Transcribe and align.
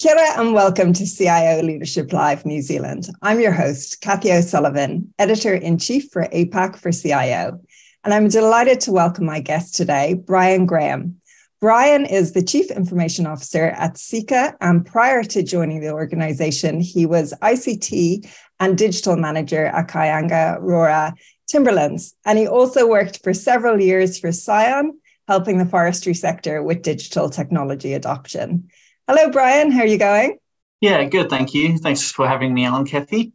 Kia 0.00 0.14
ora 0.16 0.50
welcome 0.50 0.94
to 0.94 1.04
CIO 1.04 1.60
Leadership 1.60 2.10
Live 2.10 2.46
New 2.46 2.62
Zealand. 2.62 3.10
I'm 3.20 3.38
your 3.38 3.52
host, 3.52 4.00
Kathy 4.00 4.32
O'Sullivan, 4.32 5.12
Editor 5.18 5.52
in 5.52 5.76
Chief 5.76 6.10
for 6.10 6.22
APAC 6.32 6.78
for 6.78 6.90
CIO. 6.90 7.60
And 8.02 8.14
I'm 8.14 8.28
delighted 8.28 8.80
to 8.80 8.92
welcome 8.92 9.26
my 9.26 9.40
guest 9.40 9.76
today, 9.76 10.14
Bryan 10.14 10.64
Graham. 10.64 11.16
Bryan 11.60 12.06
is 12.06 12.32
the 12.32 12.42
Chief 12.42 12.70
Information 12.70 13.26
Officer 13.26 13.64
at 13.76 13.96
Seeka, 13.96 14.56
and 14.62 14.86
prior 14.86 15.22
to 15.22 15.42
joining 15.42 15.82
the 15.82 15.92
organization, 15.92 16.80
he 16.80 17.04
was 17.04 17.34
ICT 17.42 18.26
and 18.58 18.78
Digital 18.78 19.16
Manager 19.16 19.66
at 19.66 19.88
Kaingaroa 19.88 21.12
Timberlands. 21.46 22.14
And 22.24 22.38
he 22.38 22.48
also 22.48 22.88
worked 22.88 23.22
for 23.22 23.34
several 23.34 23.78
years 23.78 24.18
for 24.18 24.32
Scion, 24.32 24.98
helping 25.28 25.58
the 25.58 25.66
forestry 25.66 26.14
sector 26.14 26.62
with 26.62 26.80
digital 26.80 27.28
technology 27.28 27.92
adoption. 27.92 28.70
Hello, 29.12 29.28
Bryan. 29.28 29.72
How 29.72 29.80
are 29.80 29.86
you 29.86 29.98
going? 29.98 30.38
Yeah, 30.80 31.02
good. 31.02 31.28
Thank 31.30 31.52
you. 31.52 31.78
Thanks 31.78 32.12
for 32.12 32.28
having 32.28 32.54
me 32.54 32.64
on, 32.64 32.86
Kathy. 32.86 33.32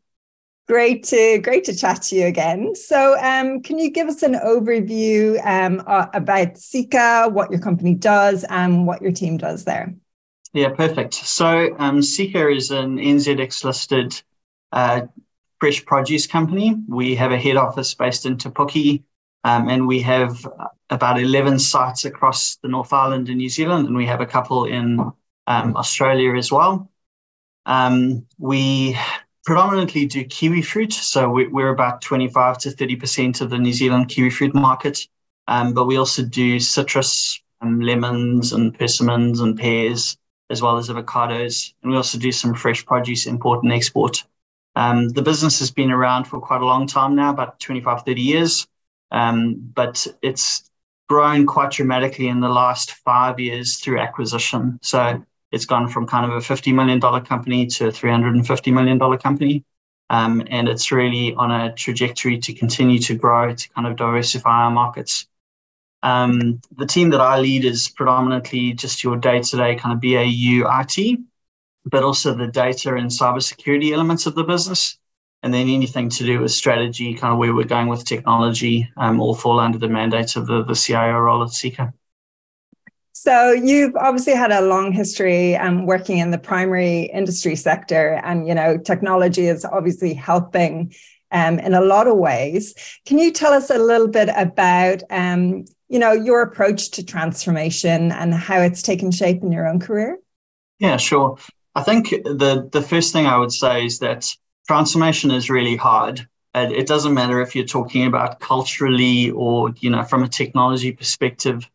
Great 0.69 1.03
to 1.07 1.39
great 1.39 1.65
to 1.65 1.75
chat 1.75 2.01
to 2.03 2.15
you 2.15 2.27
again. 2.27 2.73
So, 2.75 3.19
um, 3.19 3.61
can 3.61 3.77
you 3.77 3.91
give 3.91 4.07
us 4.07 4.23
an 4.23 4.35
overview 4.35 5.45
um, 5.45 5.83
about 5.85 6.53
Seeka, 6.53 7.29
what 7.29 7.51
your 7.51 7.59
company 7.59 7.93
does, 7.93 8.45
and 8.45 8.87
what 8.87 9.01
your 9.01 9.11
team 9.11 9.35
does 9.35 9.65
there? 9.65 9.93
Yeah, 10.53 10.69
perfect. 10.69 11.13
So, 11.13 11.75
um, 11.77 11.99
Seeka 11.99 12.55
is 12.55 12.71
an 12.71 12.95
NZX 12.97 13.65
listed 13.65 14.21
uh, 14.71 15.01
fresh 15.59 15.83
produce 15.83 16.25
company. 16.25 16.77
We 16.87 17.15
have 17.15 17.33
a 17.33 17.37
head 17.37 17.57
office 17.57 17.93
based 17.93 18.25
in 18.25 18.37
Te 18.37 18.49
Puke, 18.49 19.03
um, 19.43 19.67
and 19.67 19.89
we 19.89 19.99
have 20.03 20.47
about 20.89 21.19
11 21.19 21.59
sites 21.59 22.05
across 22.05 22.55
the 22.63 22.69
North 22.69 22.93
Island 22.93 23.27
in 23.27 23.35
New 23.35 23.49
Zealand, 23.49 23.87
and 23.87 23.97
we 23.97 24.05
have 24.05 24.21
a 24.21 24.25
couple 24.25 24.63
in 24.63 25.11
um, 25.47 25.75
Australia 25.75 26.35
as 26.35 26.51
well. 26.51 26.89
Um, 27.65 28.25
we 28.37 28.97
predominantly 29.45 30.05
do 30.05 30.23
kiwi 30.23 30.61
fruit, 30.61 30.93
so 30.93 31.29
we, 31.29 31.45
are 31.63 31.69
about 31.69 32.01
25 32.01 32.57
to 32.59 32.69
30% 32.69 33.41
of 33.41 33.49
the 33.49 33.57
New 33.57 33.73
Zealand 33.73 34.09
kiwi 34.09 34.29
fruit 34.29 34.55
market. 34.55 35.07
Um, 35.47 35.73
but 35.73 35.85
we 35.85 35.97
also 35.97 36.23
do 36.23 36.59
citrus, 36.59 37.41
um, 37.61 37.79
lemons, 37.79 38.53
and 38.53 38.77
persimmons 38.77 39.39
and 39.39 39.57
pears, 39.57 40.17
as 40.49 40.61
well 40.61 40.77
as 40.77 40.89
avocados. 40.89 41.73
And 41.81 41.91
we 41.91 41.97
also 41.97 42.17
do 42.17 42.31
some 42.31 42.55
fresh 42.55 42.85
produce 42.85 43.27
import 43.27 43.63
and 43.63 43.71
export. 43.71 44.23
Um, 44.75 45.09
the 45.09 45.21
business 45.21 45.59
has 45.59 45.71
been 45.71 45.91
around 45.91 46.25
for 46.25 46.39
quite 46.39 46.61
a 46.61 46.65
long 46.65 46.87
time 46.87 47.15
now, 47.15 47.29
about 47.29 47.59
25, 47.59 48.03
30 48.03 48.21
years. 48.21 48.67
Um, 49.11 49.55
but 49.73 50.05
it's 50.21 50.69
grown 51.07 51.45
quite 51.45 51.71
dramatically 51.71 52.27
in 52.27 52.39
the 52.39 52.49
last 52.49 52.91
five 52.91 53.39
years 53.39 53.77
through 53.77 53.99
acquisition. 53.99 54.79
So 54.81 55.23
it's 55.55 55.65
gone 55.65 55.87
from 55.87 56.05
kind 56.05 56.29
of 56.29 56.37
a 56.37 56.41
$50 56.41 56.73
million 56.75 56.99
company 56.99 57.65
to 57.65 57.87
a 57.87 57.91
$350 57.91 58.73
million 58.73 59.17
company. 59.17 59.63
Um, 60.09 60.43
and 60.51 60.67
it's 60.67 60.91
really 60.91 61.33
on 61.33 61.49
a 61.49 61.73
trajectory 61.73 62.37
to 62.39 62.53
continue 62.53 62.99
to 62.99 63.15
grow, 63.15 63.55
to 63.55 63.69
kind 63.69 63.87
of 63.87 63.95
diversify 63.95 64.65
our 64.65 64.71
markets. 64.71 65.27
Um, 66.03 66.61
the 66.75 66.85
team 66.85 67.09
that 67.11 67.21
I 67.21 67.39
lead 67.39 67.63
is 67.63 67.87
predominantly 67.87 68.73
just 68.73 69.01
your 69.01 69.15
day 69.15 69.41
to 69.41 69.57
day 69.57 69.75
kind 69.75 69.93
of 69.93 70.01
BAU 70.01 70.67
IT, 70.81 71.19
but 71.85 72.03
also 72.03 72.35
the 72.35 72.47
data 72.47 72.93
and 72.93 73.09
cybersecurity 73.09 73.93
elements 73.93 74.25
of 74.25 74.35
the 74.35 74.43
business. 74.43 74.97
And 75.41 75.53
then 75.53 75.69
anything 75.69 76.09
to 76.09 76.25
do 76.25 76.41
with 76.41 76.51
strategy, 76.51 77.13
kind 77.13 77.31
of 77.31 77.39
where 77.39 77.55
we're 77.55 77.63
going 77.63 77.87
with 77.87 78.03
technology, 78.03 78.91
um, 78.97 79.21
all 79.21 79.35
fall 79.35 79.59
under 79.59 79.77
the 79.77 79.87
mandate 79.87 80.35
of 80.35 80.47
the, 80.47 80.63
the 80.63 80.75
CIO 80.75 81.17
role 81.17 81.43
at 81.43 81.49
Seeka. 81.49 81.93
So 83.25 83.51
you've 83.53 83.95
obviously 83.95 84.35
had 84.35 84.51
a 84.51 84.61
long 84.61 84.91
history 84.91 85.55
um, 85.55 85.87
working 85.87 86.19
in 86.19 86.29
the 86.29 86.37
primary 86.37 87.05
industry 87.05 87.55
sector, 87.55 88.21
and 88.23 88.47
you 88.47 88.53
know 88.53 88.77
technology 88.77 89.47
is 89.47 89.65
obviously 89.65 90.13
helping 90.13 90.93
um, 91.31 91.57
in 91.57 91.73
a 91.73 91.81
lot 91.81 92.05
of 92.05 92.17
ways. 92.17 92.75
Can 93.07 93.17
you 93.17 93.31
tell 93.31 93.51
us 93.51 93.71
a 93.71 93.79
little 93.79 94.07
bit 94.07 94.29
about 94.35 95.01
um, 95.09 95.65
you 95.89 95.97
know 95.97 96.11
your 96.11 96.43
approach 96.43 96.91
to 96.91 97.03
transformation 97.03 98.11
and 98.11 98.31
how 98.31 98.61
it's 98.61 98.83
taken 98.83 99.09
shape 99.09 99.41
in 99.41 99.51
your 99.51 99.67
own 99.67 99.79
career? 99.79 100.19
Yeah, 100.77 100.97
sure. 100.97 101.39
I 101.73 101.81
think 101.81 102.09
the 102.09 102.69
the 102.71 102.81
first 102.83 103.11
thing 103.11 103.25
I 103.25 103.39
would 103.39 103.51
say 103.51 103.87
is 103.87 103.97
that 103.99 104.31
transformation 104.67 105.31
is 105.31 105.49
really 105.49 105.77
hard. 105.77 106.27
It 106.53 106.85
doesn't 106.85 107.15
matter 107.15 107.41
if 107.41 107.55
you're 107.55 107.65
talking 107.65 108.05
about 108.05 108.39
culturally 108.39 109.31
or 109.31 109.73
you 109.79 109.89
know 109.89 110.03
from 110.03 110.21
a 110.21 110.27
technology 110.27 110.91
perspective 110.91 111.67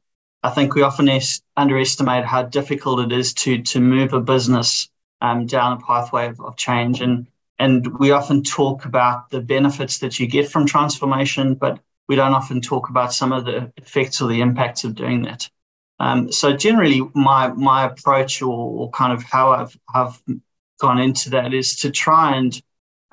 I 0.42 0.50
think 0.50 0.74
we 0.74 0.82
often 0.82 1.08
es- 1.08 1.42
underestimate 1.56 2.24
how 2.24 2.42
difficult 2.42 3.00
it 3.00 3.12
is 3.12 3.34
to 3.34 3.62
to 3.62 3.80
move 3.80 4.12
a 4.12 4.20
business 4.20 4.88
um, 5.20 5.46
down 5.46 5.74
a 5.74 5.80
pathway 5.80 6.28
of, 6.28 6.40
of 6.40 6.56
change. 6.56 7.00
And 7.00 7.26
and 7.58 7.98
we 7.98 8.10
often 8.10 8.42
talk 8.42 8.86
about 8.86 9.30
the 9.30 9.40
benefits 9.40 9.98
that 9.98 10.18
you 10.18 10.26
get 10.26 10.48
from 10.48 10.66
transformation, 10.66 11.54
but 11.54 11.78
we 12.08 12.16
don't 12.16 12.32
often 12.32 12.60
talk 12.60 12.88
about 12.88 13.12
some 13.12 13.32
of 13.32 13.44
the 13.44 13.70
effects 13.76 14.20
or 14.22 14.28
the 14.28 14.40
impacts 14.40 14.84
of 14.84 14.94
doing 14.94 15.22
that. 15.22 15.48
Um, 16.00 16.32
so 16.32 16.56
generally, 16.56 17.02
my 17.14 17.48
my 17.48 17.84
approach 17.84 18.40
or, 18.40 18.48
or, 18.80 18.90
kind 18.90 19.12
of 19.12 19.22
how 19.22 19.50
I've 19.50 19.76
have 19.92 20.22
gone 20.80 20.98
into 20.98 21.30
that 21.30 21.52
is 21.52 21.76
to 21.76 21.90
try 21.90 22.36
and 22.36 22.60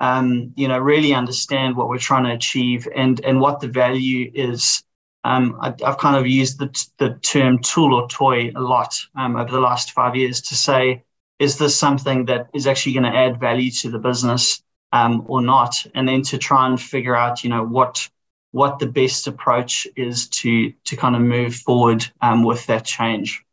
um, 0.00 0.54
you 0.56 0.66
know 0.68 0.78
really 0.78 1.12
understand 1.12 1.76
what 1.76 1.90
we're 1.90 1.98
trying 1.98 2.24
to 2.24 2.32
achieve 2.32 2.88
and 2.96 3.22
and 3.24 3.40
what 3.40 3.60
the 3.60 3.68
value 3.68 4.30
is 4.34 4.82
um, 5.28 5.58
I, 5.60 5.74
have 5.84 5.98
kind 5.98 6.16
of 6.16 6.26
used 6.26 6.58
the, 6.58 6.70
the 6.96 7.18
term 7.20 7.58
tool 7.58 7.92
or 7.92 8.08
toy 8.08 8.50
a 8.56 8.60
lot 8.60 8.98
um, 9.14 9.36
over 9.36 9.52
the 9.52 9.60
last 9.60 9.92
five 9.92 10.16
years 10.16 10.40
to 10.40 10.56
say, 10.56 11.04
is 11.38 11.58
this 11.58 11.76
something 11.76 12.24
that 12.24 12.48
is 12.54 12.66
actually 12.66 12.94
going 12.94 13.12
to 13.12 13.14
add 13.16 13.38
value 13.38 13.70
to 13.72 13.90
the 13.90 13.98
business 13.98 14.62
um, 14.92 15.26
or 15.28 15.42
not? 15.42 15.86
And 15.94 16.08
then 16.08 16.22
to 16.22 16.38
try 16.38 16.66
and 16.66 16.80
figure 16.80 17.14
out, 17.14 17.44
you 17.44 17.50
know, 17.50 17.62
what 17.62 18.08
what 18.52 18.78
the 18.78 18.86
best 18.86 19.26
approach 19.26 19.86
is 19.96 20.28
to 20.28 20.72
to 20.84 20.96
kind 20.96 21.14
of 21.14 21.20
move 21.20 21.54
forward 21.54 22.10
um, 22.22 22.42
with 22.42 22.64
that 22.66 22.86
change. 22.86 23.44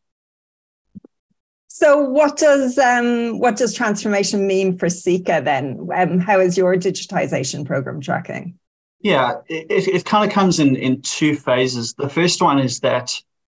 So, 1.68 2.00
what 2.00 2.38
does 2.38 2.78
um, 2.78 3.38
what 3.40 3.58
does 3.58 3.74
transformation 3.74 4.47
mean 4.47 4.78
for 4.78 4.88
Seeka 4.88 5.44
then? 5.44 5.90
Um, 5.94 6.19
how 6.19 6.40
is 6.40 6.58
your 6.58 6.74
digitization 6.75 7.66
program 7.66 8.00
tracking? 8.00 8.58
Yeah, 9.06 9.42
it, 9.48 9.88
it 9.88 10.06
kind 10.06 10.28
of 10.28 10.34
comes 10.34 10.60
in, 10.60 10.76
in 10.76 11.00
two 11.04 11.36
phases. 11.36 11.94
The 11.94 12.10
first 12.10 12.42
one 12.42 12.58
is 12.58 12.80
that, 12.80 13.14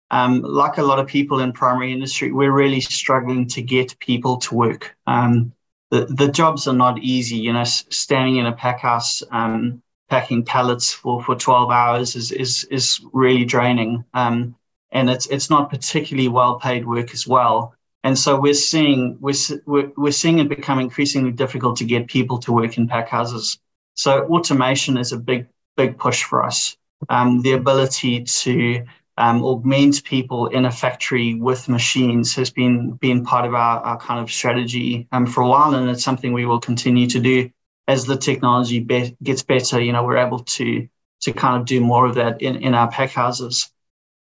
um, 0.10 0.42
like 0.42 0.80
a 0.80 0.82
lot 0.82 0.98
of 0.98 1.06
people 1.06 1.40
in 1.40 1.54
primary 1.54 1.92
industry, 1.92 2.32
we're 2.32 2.52
really 2.52 2.82
struggling 2.82 3.48
to 3.50 3.62
get 3.62 4.00
people 4.00 4.38
to 4.38 4.56
work. 4.56 4.96
Um, 5.06 5.54
the, 5.92 6.06
the 6.06 6.30
jobs 6.30 6.68
are 6.68 6.74
not 6.74 6.98
easy. 6.98 7.36
You 7.36 7.54
know, 7.54 7.64
standing 7.64 8.38
in 8.38 8.48
a 8.48 8.54
pack 8.54 8.80
house, 8.80 9.22
um, 9.30 9.84
packing 10.10 10.44
pallets 10.44 10.92
for, 10.92 11.22
for 11.22 11.36
12 11.36 11.70
hours 11.70 12.16
is, 12.16 12.32
is, 12.32 12.64
is 12.72 13.00
really 13.14 13.46
draining. 13.46 14.04
Um, 14.16 14.56
and 14.94 15.12
it's, 15.12 15.28
it's 15.28 15.52
not 15.52 15.70
particularly 15.70 16.28
well 16.28 16.60
paid 16.60 16.88
work 16.88 17.14
as 17.14 17.28
well. 17.28 17.76
And 18.04 18.18
so 18.18 18.40
we're 18.40 18.56
seeing, 18.56 19.20
we're, 19.20 19.36
we're, 19.68 19.92
we're 19.96 20.12
seeing 20.12 20.40
it 20.40 20.50
become 20.50 20.80
increasingly 20.80 21.34
difficult 21.34 21.78
to 21.78 21.86
get 21.86 22.08
people 22.08 22.40
to 22.40 22.52
work 22.52 22.80
in 22.80 22.88
pack 22.88 23.10
houses. 23.10 23.60
So 23.96 24.26
automation 24.28 24.98
is 24.98 25.12
a 25.12 25.18
big, 25.18 25.48
big 25.78 25.98
push 25.98 26.24
for 26.24 26.44
us. 26.44 26.78
Um, 27.10 27.42
the 27.42 27.54
ability 27.54 28.24
to 28.24 28.86
um, 29.18 29.44
augment 29.44 30.04
people 30.04 30.48
in 30.48 30.66
a 30.66 30.72
factory 30.72 31.36
with 31.36 31.70
machines 31.70 32.36
has 32.36 32.50
been 32.50 32.92
been 32.94 33.24
part 33.24 33.46
of 33.46 33.54
our, 33.54 33.80
our 33.80 33.98
kind 33.98 34.20
of 34.20 34.32
strategy 34.32 35.08
um, 35.12 35.26
for 35.26 35.42
a 35.42 35.48
while, 35.48 35.74
and 35.74 35.90
it's 35.90 36.04
something 36.04 36.34
we 36.34 36.46
will 36.46 36.60
continue 36.60 37.08
to 37.08 37.20
do 37.20 37.50
as 37.88 38.06
the 38.06 38.18
technology 38.18 38.80
be- 38.80 39.16
gets 39.24 39.44
better. 39.44 39.82
You 39.82 39.94
know, 39.94 40.04
we're 40.04 40.18
able 40.18 40.40
to 40.40 40.88
to 41.22 41.34
kind 41.34 41.60
of 41.60 41.66
do 41.66 41.80
more 41.80 42.06
of 42.06 42.16
that 42.16 42.42
in, 42.42 42.58
in 42.58 42.74
our 42.74 42.90
pack 42.90 43.12
houses. 43.12 43.72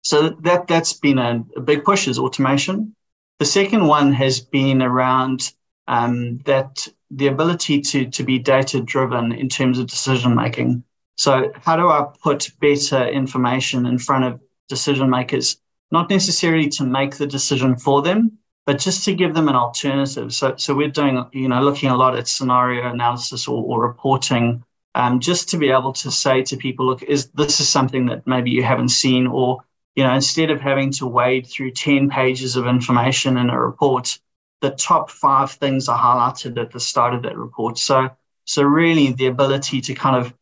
So 0.02 0.30
that 0.40 0.66
that's 0.66 0.94
been 0.94 1.18
a, 1.18 1.44
a 1.56 1.60
big 1.60 1.84
push 1.84 2.08
is 2.08 2.18
automation. 2.18 2.94
The 3.38 3.44
second 3.44 3.86
one 3.86 4.12
has 4.12 4.40
been 4.40 4.82
around 4.82 5.52
um, 5.86 6.38
that 6.38 6.88
the 7.14 7.26
ability 7.26 7.80
to, 7.80 8.06
to 8.10 8.22
be 8.22 8.38
data 8.38 8.80
driven 8.80 9.32
in 9.32 9.48
terms 9.48 9.78
of 9.78 9.86
decision 9.86 10.34
making. 10.34 10.82
So, 11.16 11.52
how 11.62 11.76
do 11.76 11.88
I 11.88 12.06
put 12.22 12.50
better 12.60 13.06
information 13.06 13.86
in 13.86 13.98
front 13.98 14.24
of 14.24 14.40
decision 14.68 15.10
makers? 15.10 15.58
Not 15.90 16.08
necessarily 16.08 16.68
to 16.70 16.84
make 16.84 17.16
the 17.16 17.26
decision 17.26 17.76
for 17.76 18.00
them, 18.00 18.38
but 18.64 18.78
just 18.78 19.04
to 19.04 19.14
give 19.14 19.34
them 19.34 19.48
an 19.48 19.56
alternative. 19.56 20.32
So, 20.32 20.56
so 20.56 20.74
we're 20.74 20.88
doing, 20.88 21.24
you 21.32 21.48
know, 21.48 21.62
looking 21.62 21.90
a 21.90 21.96
lot 21.96 22.16
at 22.16 22.28
scenario 22.28 22.90
analysis 22.90 23.46
or, 23.46 23.62
or 23.62 23.86
reporting, 23.86 24.64
um, 24.94 25.20
just 25.20 25.48
to 25.50 25.58
be 25.58 25.70
able 25.70 25.92
to 25.94 26.10
say 26.10 26.42
to 26.44 26.56
people, 26.56 26.86
look, 26.86 27.02
is 27.02 27.28
this 27.28 27.60
is 27.60 27.68
something 27.68 28.06
that 28.06 28.26
maybe 28.26 28.50
you 28.50 28.62
haven't 28.62 28.90
seen, 28.90 29.26
or 29.26 29.58
you 29.96 30.04
know, 30.04 30.14
instead 30.14 30.50
of 30.50 30.60
having 30.60 30.90
to 30.92 31.06
wade 31.06 31.46
through 31.46 31.72
ten 31.72 32.08
pages 32.08 32.56
of 32.56 32.66
information 32.66 33.36
in 33.36 33.50
a 33.50 33.60
report, 33.60 34.18
the 34.62 34.70
top 34.70 35.10
five 35.10 35.50
things 35.50 35.88
are 35.88 35.98
highlighted 35.98 36.56
at 36.56 36.70
the 36.70 36.80
start 36.80 37.14
of 37.14 37.22
that 37.22 37.36
report. 37.36 37.76
So, 37.78 38.08
so 38.44 38.62
really 38.62 39.12
the 39.12 39.26
ability 39.26 39.80
to 39.82 39.94
kind 39.94 40.16
of 40.16 40.32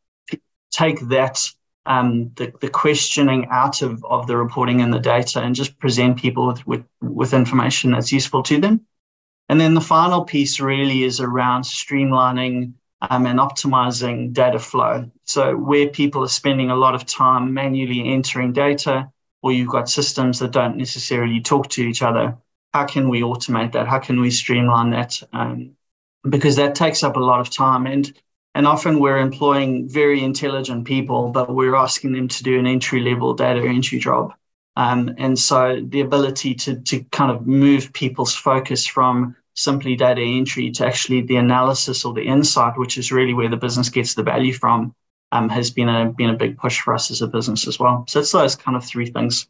take 0.70 1.00
that, 1.08 1.50
um, 1.86 2.30
the, 2.36 2.52
the 2.60 2.68
questioning 2.68 3.48
out 3.50 3.80
of, 3.80 4.04
of 4.04 4.26
the 4.26 4.36
reporting 4.36 4.82
and 4.82 4.92
the 4.92 5.00
data 5.00 5.40
and 5.40 5.54
just 5.54 5.78
present 5.78 6.18
people 6.18 6.46
with, 6.46 6.66
with, 6.66 6.84
with 7.00 7.32
information 7.32 7.92
that's 7.92 8.12
useful 8.12 8.42
to 8.44 8.60
them. 8.60 8.82
And 9.48 9.58
then 9.58 9.72
the 9.72 9.80
final 9.80 10.22
piece 10.22 10.60
really 10.60 11.02
is 11.02 11.18
around 11.18 11.62
streamlining 11.62 12.74
um, 13.00 13.26
and 13.26 13.38
optimizing 13.38 14.34
data 14.34 14.58
flow. 14.58 15.10
So, 15.24 15.56
where 15.56 15.88
people 15.88 16.22
are 16.22 16.28
spending 16.28 16.70
a 16.70 16.76
lot 16.76 16.94
of 16.94 17.06
time 17.06 17.54
manually 17.54 18.12
entering 18.12 18.52
data, 18.52 19.10
or 19.42 19.50
you've 19.50 19.70
got 19.70 19.88
systems 19.88 20.38
that 20.40 20.52
don't 20.52 20.76
necessarily 20.76 21.40
talk 21.40 21.68
to 21.70 21.82
each 21.82 22.02
other, 22.02 22.36
how 22.72 22.84
can 22.84 23.08
we 23.08 23.22
automate 23.22 23.72
that? 23.72 23.88
How 23.88 23.98
can 23.98 24.20
we 24.20 24.30
streamline 24.30 24.90
that? 24.90 25.20
Um, 25.32 25.72
because 26.28 26.56
that 26.56 26.74
takes 26.74 27.02
up 27.02 27.16
a 27.16 27.20
lot 27.20 27.40
of 27.40 27.50
time. 27.50 27.86
And 27.86 28.12
and 28.54 28.66
often 28.66 28.98
we're 28.98 29.18
employing 29.18 29.88
very 29.88 30.24
intelligent 30.24 30.84
people, 30.84 31.30
but 31.30 31.54
we're 31.54 31.76
asking 31.76 32.12
them 32.12 32.26
to 32.28 32.42
do 32.42 32.58
an 32.58 32.66
entry 32.66 33.00
level 33.00 33.32
data 33.32 33.60
entry 33.60 33.98
job. 33.98 34.34
Um, 34.76 35.14
and 35.18 35.38
so 35.38 35.80
the 35.88 36.00
ability 36.00 36.54
to, 36.54 36.80
to 36.80 37.04
kind 37.12 37.30
of 37.30 37.46
move 37.46 37.92
people's 37.92 38.34
focus 38.34 38.86
from 38.86 39.36
simply 39.54 39.94
data 39.94 40.22
entry 40.22 40.70
to 40.72 40.86
actually 40.86 41.22
the 41.22 41.36
analysis 41.36 42.04
or 42.04 42.12
the 42.12 42.22
insight, 42.22 42.78
which 42.78 42.98
is 42.98 43.12
really 43.12 43.34
where 43.34 43.48
the 43.48 43.56
business 43.56 43.88
gets 43.88 44.14
the 44.14 44.22
value 44.22 44.52
from, 44.52 44.94
um, 45.32 45.48
has 45.48 45.70
been 45.70 45.88
a 45.88 46.06
been 46.06 46.30
a 46.30 46.36
big 46.36 46.58
push 46.58 46.80
for 46.80 46.94
us 46.94 47.10
as 47.10 47.22
a 47.22 47.28
business 47.28 47.68
as 47.68 47.78
well. 47.78 48.04
So 48.08 48.20
it's 48.20 48.32
those 48.32 48.56
kind 48.56 48.76
of 48.76 48.84
three 48.84 49.06
things. 49.06 49.48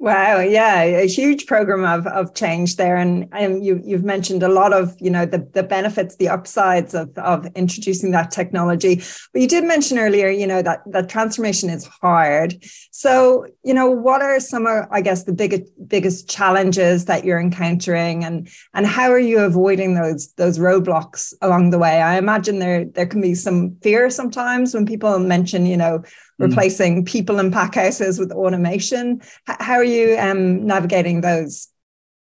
Wow, 0.00 0.38
yeah, 0.38 0.82
a 0.82 1.08
huge 1.08 1.46
program 1.46 1.84
of 1.84 2.06
of 2.06 2.32
change 2.32 2.76
there, 2.76 2.94
and 2.94 3.28
um, 3.32 3.60
you 3.60 3.82
you've 3.84 4.04
mentioned 4.04 4.44
a 4.44 4.48
lot 4.48 4.72
of 4.72 4.94
you 5.00 5.10
know 5.10 5.26
the 5.26 5.38
the 5.54 5.64
benefits, 5.64 6.14
the 6.14 6.28
upsides 6.28 6.94
of 6.94 7.10
of 7.18 7.46
introducing 7.56 8.12
that 8.12 8.30
technology. 8.30 9.02
But 9.32 9.42
you 9.42 9.48
did 9.48 9.64
mention 9.64 9.98
earlier, 9.98 10.28
you 10.28 10.46
know 10.46 10.62
that 10.62 10.82
that 10.92 11.08
transformation 11.08 11.68
is 11.68 11.84
hard. 11.84 12.64
So 12.92 13.46
you 13.64 13.74
know 13.74 13.90
what 13.90 14.22
are 14.22 14.38
some 14.38 14.68
of 14.68 14.86
I 14.92 15.00
guess 15.00 15.24
the 15.24 15.32
biggest 15.32 15.64
biggest 15.88 16.30
challenges 16.30 17.06
that 17.06 17.24
you're 17.24 17.40
encountering, 17.40 18.22
and 18.22 18.48
and 18.74 18.86
how 18.86 19.10
are 19.10 19.18
you 19.18 19.40
avoiding 19.40 19.94
those 19.94 20.32
those 20.34 20.60
roadblocks 20.60 21.34
along 21.42 21.70
the 21.70 21.78
way? 21.80 22.00
I 22.00 22.18
imagine 22.18 22.60
there 22.60 22.84
there 22.84 23.06
can 23.06 23.20
be 23.20 23.34
some 23.34 23.76
fear 23.82 24.10
sometimes 24.10 24.74
when 24.74 24.86
people 24.86 25.18
mention 25.18 25.66
you 25.66 25.76
know. 25.76 26.04
Replacing 26.38 27.04
people 27.04 27.38
in 27.38 27.50
pack 27.50 27.74
houses 27.74 28.18
with 28.18 28.32
automation. 28.32 29.20
How 29.46 29.74
are 29.74 29.84
you 29.84 30.16
um, 30.18 30.66
navigating 30.66 31.20
those? 31.20 31.68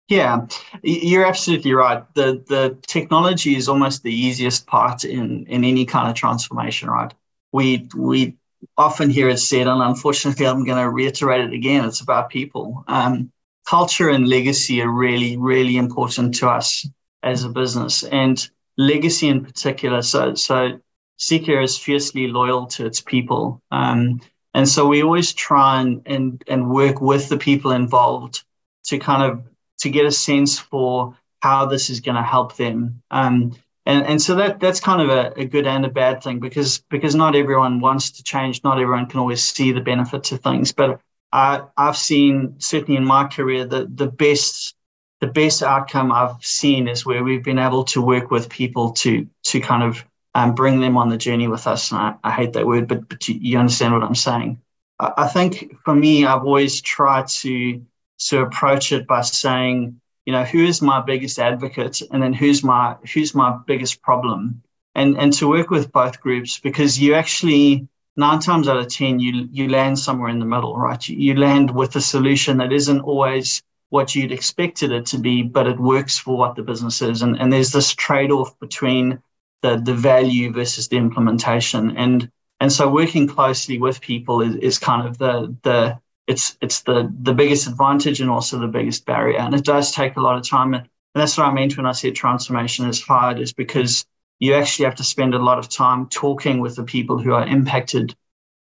Yeah, 0.09 0.47
you're 0.83 1.25
absolutely 1.25 1.73
right. 1.73 2.05
The 2.15 2.45
the 2.47 2.79
technology 2.87 3.57
is 3.57 3.69
almost 3.69 4.03
the 4.03 4.15
easiest 4.15 4.67
part 4.67 5.05
in 5.05 5.47
in 5.47 5.65
any 5.65 5.87
kind 5.87 6.09
of 6.09 6.15
transformation, 6.15 6.91
right? 6.91 7.15
We 7.53 7.89
we 7.97 8.37
often 8.77 9.11
hear 9.11 9.29
it 9.29 9.39
said, 9.39 9.69
and 9.69 9.81
unfortunately, 9.81 10.47
I'm 10.49 10.65
going 10.65 10.83
to 10.83 10.91
reiterate 10.91 11.45
it 11.45 11.53
again. 11.53 11.85
It's 11.85 12.01
about 12.01 12.31
people. 12.31 12.85
Um, 12.89 13.33
culture 13.67 14.11
and 14.11 14.29
legacy 14.29 14.83
are 14.83 14.91
really 14.91 15.37
really 15.37 15.77
important 15.77 16.35
to 16.35 16.49
us 16.49 16.87
as 17.23 17.45
a 17.45 17.49
business, 17.49 18.03
and 18.03 18.47
legacy 18.77 19.29
in 19.29 19.45
particular. 19.45 20.03
So 20.03 20.35
so 20.35 20.81
Seeka 21.23 21.63
is 21.63 21.79
fiercely 21.79 22.27
loyal 22.27 22.67
to 22.67 22.85
its 22.85 23.01
people. 23.01 23.63
Um, 23.71 24.21
and 24.55 24.69
so 24.69 24.89
we 24.89 25.05
always 25.05 25.33
try 25.33 25.81
and, 25.81 26.03
and, 26.05 26.43
and 26.49 26.69
work 26.69 27.01
with 27.01 27.29
the 27.29 27.39
people 27.39 27.71
involved 27.71 28.43
to 28.87 28.99
kind 28.99 29.23
of 29.23 29.45
to 29.79 29.89
get 29.89 30.05
a 30.05 30.11
sense 30.11 30.59
for 30.59 31.17
how 31.41 31.67
this 31.67 31.91
is 31.91 32.01
going 32.01 32.17
to 32.17 32.25
help 32.25 32.57
them. 32.57 33.03
Um, 33.13 33.55
and, 33.87 34.05
and 34.05 34.21
so 34.21 34.35
that 34.35 34.59
that's 34.59 34.81
kind 34.81 35.01
of 35.01 35.11
a, 35.11 35.33
a, 35.41 35.45
good 35.45 35.67
and 35.67 35.85
a 35.85 35.91
bad 35.91 36.25
thing 36.25 36.41
because 36.41 36.79
because 36.91 37.15
not 37.15 37.37
everyone 37.37 37.79
wants 37.79 38.11
to 38.13 38.25
change. 38.25 38.63
Not 38.65 38.81
everyone 38.81 39.07
can 39.07 39.21
always 39.21 39.45
see 39.45 39.71
the 39.71 39.81
benefits 39.81 40.33
of 40.33 40.41
things. 40.41 40.73
But 40.73 41.01
I, 41.33 41.63
I've 41.77 41.97
seen 41.97 42.57
certainly 42.59 42.97
in 42.97 43.05
my 43.05 43.29
career 43.29 43.65
that 43.65 43.97
the 43.97 44.09
best 44.09 44.75
the 45.21 45.29
best 45.29 45.63
outcome 45.63 46.11
I've 46.11 46.45
seen 46.45 46.89
is 46.89 47.07
where 47.07 47.23
we've 47.23 47.45
been 47.45 47.61
able 47.61 47.85
to 47.85 48.03
work 48.03 48.33
with 48.33 48.49
people 48.49 48.91
to 49.03 49.29
to 49.45 49.61
kind 49.61 49.85
of 49.85 50.05
and 50.35 50.57
bring 50.57 50.81
them 50.81 50.97
on 50.97 51.09
the 51.09 51.17
journey 51.17 51.49
with 51.49 51.67
us. 51.67 51.91
And 51.91 52.01
I, 52.01 52.15
I 52.25 52.31
hate 52.31 52.55
that 52.55 52.67
word, 52.67 52.89
but, 52.89 53.09
but 53.09 53.29
you, 53.29 53.39
you 53.41 53.59
understand 53.59 53.93
what 53.93 54.03
I'm 54.03 54.15
saying. 54.15 54.61
I, 54.99 55.13
I, 55.19 55.29
think 55.29 55.77
for 55.85 55.95
me, 55.95 56.25
I've 56.25 56.45
always 56.45 56.81
tried 56.81 57.29
to, 57.29 57.85
to 58.27 58.41
approach 58.41 58.93
it 58.93 59.07
by 59.07 59.23
saying, 59.23 60.01
you 60.25 60.33
know, 60.33 60.45
who 60.45 60.65
is 60.65 60.81
my 60.81 61.01
biggest 61.01 61.39
advocate 61.39 62.01
and 62.11 62.23
then 62.23 62.33
who's 62.33 62.63
my, 62.65 62.97
who's 63.13 63.35
my 63.35 63.59
biggest 63.67 64.01
problem? 64.03 64.63
And, 64.95 65.19
and 65.19 65.33
to 65.35 65.49
work 65.49 65.71
with 65.71 65.93
both 65.93 66.21
groups 66.21 66.59
because 66.59 67.01
you 67.01 67.15
actually, 67.15 67.89
nine 68.17 68.41
times 68.41 68.69
out 68.69 68.77
of 68.77 68.89
10, 68.89 69.21
you, 69.21 69.49
you 69.51 69.69
land 69.69 69.99
somewhere 69.99 70.29
in 70.29 70.39
the 70.39 70.47
middle, 70.47 70.77
right? 70.77 71.07
You, 71.09 71.17
you 71.17 71.35
land 71.35 71.75
with 71.75 71.97
a 71.97 72.01
solution 72.01 72.59
that 72.59 72.73
isn't 72.73 73.01
always 73.01 73.63
what 73.89 74.15
you'd 74.15 74.33
expected 74.33 74.93
it 74.93 75.05
to 75.05 75.19
be, 75.19 75.43
but 75.43 75.67
it 75.67 75.79
works 75.79 76.17
for 76.17 76.37
what 76.37 76.57
the 76.57 76.63
business 76.63 77.03
is. 77.03 77.21
And, 77.21 77.39
and 77.39 77.53
there's 77.53 77.73
this 77.73 77.95
trade 77.95 78.31
off 78.31 78.59
between 78.59 79.19
the 79.63 79.77
the 79.77 79.95
value 79.95 80.53
versus 80.53 80.89
the 80.89 80.97
implementation. 80.97 81.97
And 81.97 82.31
and 82.61 82.73
so 82.73 82.89
working 82.89 83.27
closely 83.27 83.79
with 83.79 84.01
people 84.01 84.41
is, 84.43 84.57
is 84.57 84.79
kind 84.79 85.07
of 85.07 85.19
the 85.19 85.57
the 85.63 85.99
it's 86.27 86.57
it's 86.61 86.83
the 86.83 87.13
the 87.23 87.35
biggest 87.35 87.67
advantage 87.67 88.21
and 88.21 88.31
also 88.31 88.59
the 88.59 88.69
biggest 88.69 89.07
barrier. 89.07 89.39
And 89.39 89.55
it 89.55 89.65
does 89.65 89.93
take 89.93 90.17
a 90.17 90.21
lot 90.21 90.37
of 90.37 90.49
time. 90.49 90.75
And 90.75 90.89
that's 91.15 91.37
what 91.37 91.47
I 91.47 91.53
meant 91.53 91.77
when 91.77 91.87
I 91.87 91.93
said 91.93 92.15
transformation 92.15 92.89
is 92.89 93.03
hard 93.03 93.41
is 93.41 93.53
because 93.53 94.05
you 94.39 94.55
actually 94.55 94.87
have 94.87 94.97
to 94.97 95.05
spend 95.05 95.35
a 95.35 95.39
lot 95.39 95.59
of 95.59 95.69
time 95.69 96.09
talking 96.09 96.61
with 96.61 96.75
the 96.77 96.85
people 96.85 97.19
who 97.19 97.33
are 97.33 97.47
impacted 97.47 98.15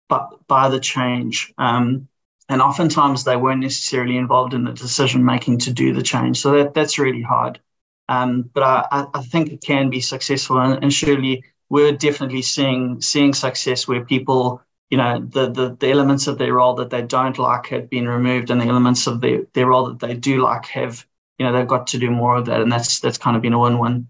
by, 0.09 0.27
by 0.47 0.69
the 0.69 0.79
change. 0.79 1.53
Um, 1.59 2.09
and 2.49 2.61
oftentimes 2.61 3.25
they 3.25 3.37
weren't 3.37 3.63
necessarily 3.63 4.17
involved 4.17 4.55
in 4.55 4.65
the 4.65 4.73
decision 4.73 5.25
making 5.25 5.59
to 5.61 5.73
do 5.73 5.93
the 5.93 6.03
change. 6.03 6.39
So 6.39 6.53
that 6.53 6.75
that's 6.75 6.99
really 6.99 7.23
hard 7.23 7.61
um, 8.09 8.51
but 8.53 8.63
I, 8.63 9.07
I, 9.15 9.23
think 9.23 9.53
it 9.53 9.63
can 9.63 9.91
be 9.91 10.01
successful, 10.01 10.59
and, 10.59 10.83
and, 10.83 10.93
surely 10.93 11.45
we're 11.69 11.93
definitely 11.93 12.43
seeing 12.43 13.01
seeing 13.01 13.33
success 13.33 13.87
where 13.87 14.05
people, 14.05 14.61
you 14.91 14.99
know, 14.99 15.21
the, 15.21 15.51
the 15.51 15.77
the 15.79 15.91
elements 15.91 16.27
of 16.27 16.37
their 16.37 16.55
role 16.55 16.75
that 16.75 16.91
they 16.91 17.03
don't 17.03 17.39
like 17.39 17.67
have 17.69 17.89
been 17.89 18.09
removed, 18.09 18.51
and 18.51 18.61
the 18.61 18.67
elements 18.67 19.07
of 19.07 19.21
their 19.21 19.43
their 19.55 19.67
role 19.67 19.87
that 19.87 20.01
they 20.01 20.15
do 20.15 20.43
like 20.43 20.67
have, 20.67 21.07
you 21.39 21.47
know, 21.47 21.53
they've 21.53 21.67
got 21.67 21.87
to 21.89 21.99
do 21.99 22.11
more 22.11 22.37
of 22.37 22.47
that, 22.47 22.61
and 22.61 22.73
that's 22.73 23.01
that's 23.01 23.19
kind 23.19 23.37
of 23.37 23.43
been 23.43 23.53
a 23.53 23.59
win-win. 23.59 24.09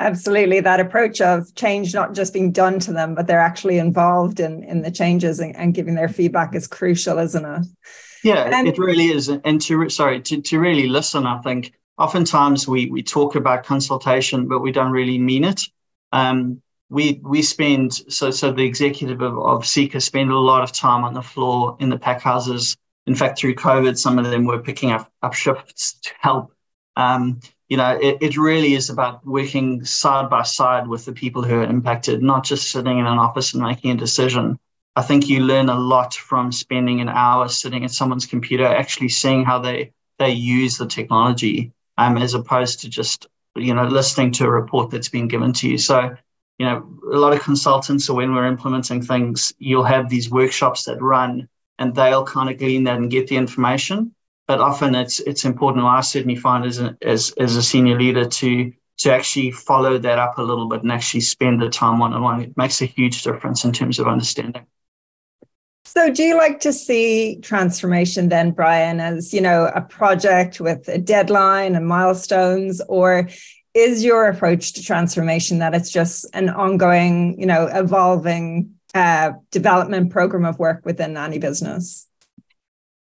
Absolutely, 0.00 0.60
that 0.60 0.80
approach 0.80 1.20
of 1.20 1.54
change 1.54 1.94
not 1.94 2.14
just 2.14 2.32
being 2.32 2.52
done 2.52 2.78
to 2.80 2.92
them, 2.92 3.14
but 3.14 3.26
they're 3.26 3.38
actually 3.38 3.78
involved 3.78 4.40
in 4.40 4.62
in 4.64 4.82
the 4.82 4.90
changes 4.90 5.40
and, 5.40 5.54
and 5.56 5.74
giving 5.74 5.94
their 5.94 6.08
feedback 6.08 6.54
is 6.54 6.66
crucial, 6.66 7.18
isn't 7.18 7.44
it? 7.44 7.66
Yeah, 8.24 8.50
and, 8.52 8.66
it 8.66 8.78
really 8.78 9.06
is. 9.06 9.28
And 9.28 9.60
to 9.62 9.88
sorry 9.88 10.20
to 10.22 10.40
to 10.40 10.58
really 10.58 10.88
listen, 10.88 11.26
I 11.26 11.38
think 11.42 11.72
oftentimes 11.98 12.68
we, 12.68 12.86
we 12.86 13.02
talk 13.02 13.34
about 13.34 13.64
consultation, 13.64 14.48
but 14.48 14.60
we 14.60 14.72
don't 14.72 14.92
really 14.92 15.18
mean 15.18 15.44
it. 15.44 15.62
Um, 16.12 16.62
we 16.88 17.20
we 17.24 17.42
spend 17.42 17.92
so 18.12 18.30
so 18.30 18.52
the 18.52 18.64
executive 18.64 19.20
of, 19.20 19.36
of 19.38 19.62
Seeka 19.64 20.00
spend 20.00 20.30
a 20.30 20.38
lot 20.38 20.62
of 20.62 20.72
time 20.72 21.04
on 21.04 21.14
the 21.14 21.22
floor 21.22 21.76
in 21.80 21.88
the 21.88 21.98
pack 21.98 22.20
houses. 22.20 22.76
In 23.06 23.14
fact, 23.14 23.38
through 23.38 23.54
COVID, 23.54 23.98
some 23.98 24.18
of 24.18 24.26
them 24.26 24.44
were 24.44 24.60
picking 24.60 24.90
up, 24.90 25.10
up 25.22 25.32
shifts 25.32 25.98
to 26.02 26.10
help. 26.20 26.52
Um, 26.96 27.40
you 27.68 27.76
know, 27.76 27.98
it, 28.00 28.18
it 28.20 28.36
really 28.36 28.74
is 28.74 28.90
about 28.90 29.26
working 29.26 29.84
side 29.84 30.30
by 30.30 30.42
side 30.42 30.86
with 30.86 31.04
the 31.04 31.12
people 31.12 31.42
who 31.42 31.56
are 31.60 31.64
impacted, 31.64 32.22
not 32.22 32.44
just 32.44 32.70
sitting 32.70 32.98
in 32.98 33.06
an 33.06 33.18
office 33.18 33.54
and 33.54 33.62
making 33.62 33.92
a 33.92 33.96
decision. 33.96 34.58
I 34.94 35.02
think 35.02 35.28
you 35.28 35.40
learn 35.40 35.68
a 35.68 35.78
lot 35.78 36.14
from 36.14 36.50
spending 36.50 37.00
an 37.00 37.08
hour 37.08 37.48
sitting 37.48 37.84
at 37.84 37.90
someone's 37.90 38.26
computer, 38.26 38.64
actually 38.64 39.08
seeing 39.08 39.44
how 39.44 39.58
they 39.58 39.92
they 40.18 40.30
use 40.30 40.78
the 40.78 40.86
technology 40.86 41.72
um, 41.98 42.16
as 42.18 42.34
opposed 42.34 42.80
to 42.80 42.88
just 42.88 43.26
you 43.54 43.74
know 43.74 43.84
listening 43.84 44.32
to 44.32 44.44
a 44.44 44.50
report 44.50 44.90
that's 44.90 45.08
been 45.08 45.28
given 45.28 45.52
to 45.54 45.68
you. 45.68 45.78
So 45.78 46.16
you 46.58 46.66
know 46.66 46.88
a 47.12 47.16
lot 47.16 47.32
of 47.32 47.42
consultants, 47.42 48.08
or 48.08 48.16
when 48.16 48.34
we're 48.34 48.46
implementing 48.46 49.02
things, 49.02 49.52
you'll 49.58 49.84
have 49.84 50.08
these 50.08 50.30
workshops 50.30 50.84
that 50.84 51.00
run, 51.00 51.48
and 51.78 51.94
they'll 51.94 52.24
kind 52.24 52.50
of 52.50 52.58
glean 52.58 52.84
that 52.84 52.98
and 52.98 53.10
get 53.10 53.28
the 53.28 53.36
information. 53.36 54.14
But 54.46 54.60
often 54.60 54.94
it's 54.94 55.20
it's 55.20 55.44
important. 55.44 55.84
I 55.84 56.00
certainly 56.00 56.36
find 56.36 56.64
as 56.64 56.80
a, 56.80 56.96
as 57.02 57.32
as 57.38 57.56
a 57.56 57.62
senior 57.62 57.98
leader 57.98 58.26
to 58.26 58.72
to 58.98 59.12
actually 59.12 59.50
follow 59.50 59.98
that 59.98 60.18
up 60.18 60.38
a 60.38 60.42
little 60.42 60.68
bit 60.68 60.82
and 60.82 60.92
actually 60.92 61.20
spend 61.20 61.60
the 61.60 61.68
time 61.68 61.98
one 61.98 62.14
on 62.14 62.22
one. 62.22 62.40
It 62.40 62.56
makes 62.56 62.80
a 62.80 62.86
huge 62.86 63.22
difference 63.22 63.64
in 63.64 63.72
terms 63.72 63.98
of 63.98 64.08
understanding. 64.08 64.66
So, 65.96 66.10
do 66.10 66.22
you 66.22 66.36
like 66.36 66.60
to 66.60 66.74
see 66.74 67.40
transformation 67.40 68.28
then, 68.28 68.50
Bryan, 68.50 69.00
as 69.00 69.32
you 69.32 69.40
know, 69.40 69.72
a 69.74 69.80
project 69.80 70.60
with 70.60 70.86
a 70.88 70.98
deadline 70.98 71.74
and 71.74 71.86
milestones, 71.86 72.82
or 72.86 73.30
is 73.72 74.04
your 74.04 74.28
approach 74.28 74.74
to 74.74 74.82
transformation 74.82 75.58
that 75.60 75.74
it's 75.74 75.90
just 75.90 76.26
an 76.34 76.50
ongoing, 76.50 77.40
you 77.40 77.46
know, 77.46 77.70
evolving 77.72 78.74
uh, 78.94 79.32
development 79.50 80.12
program 80.12 80.44
of 80.44 80.58
work 80.58 80.84
within 80.84 81.16
any 81.16 81.38
business? 81.38 82.06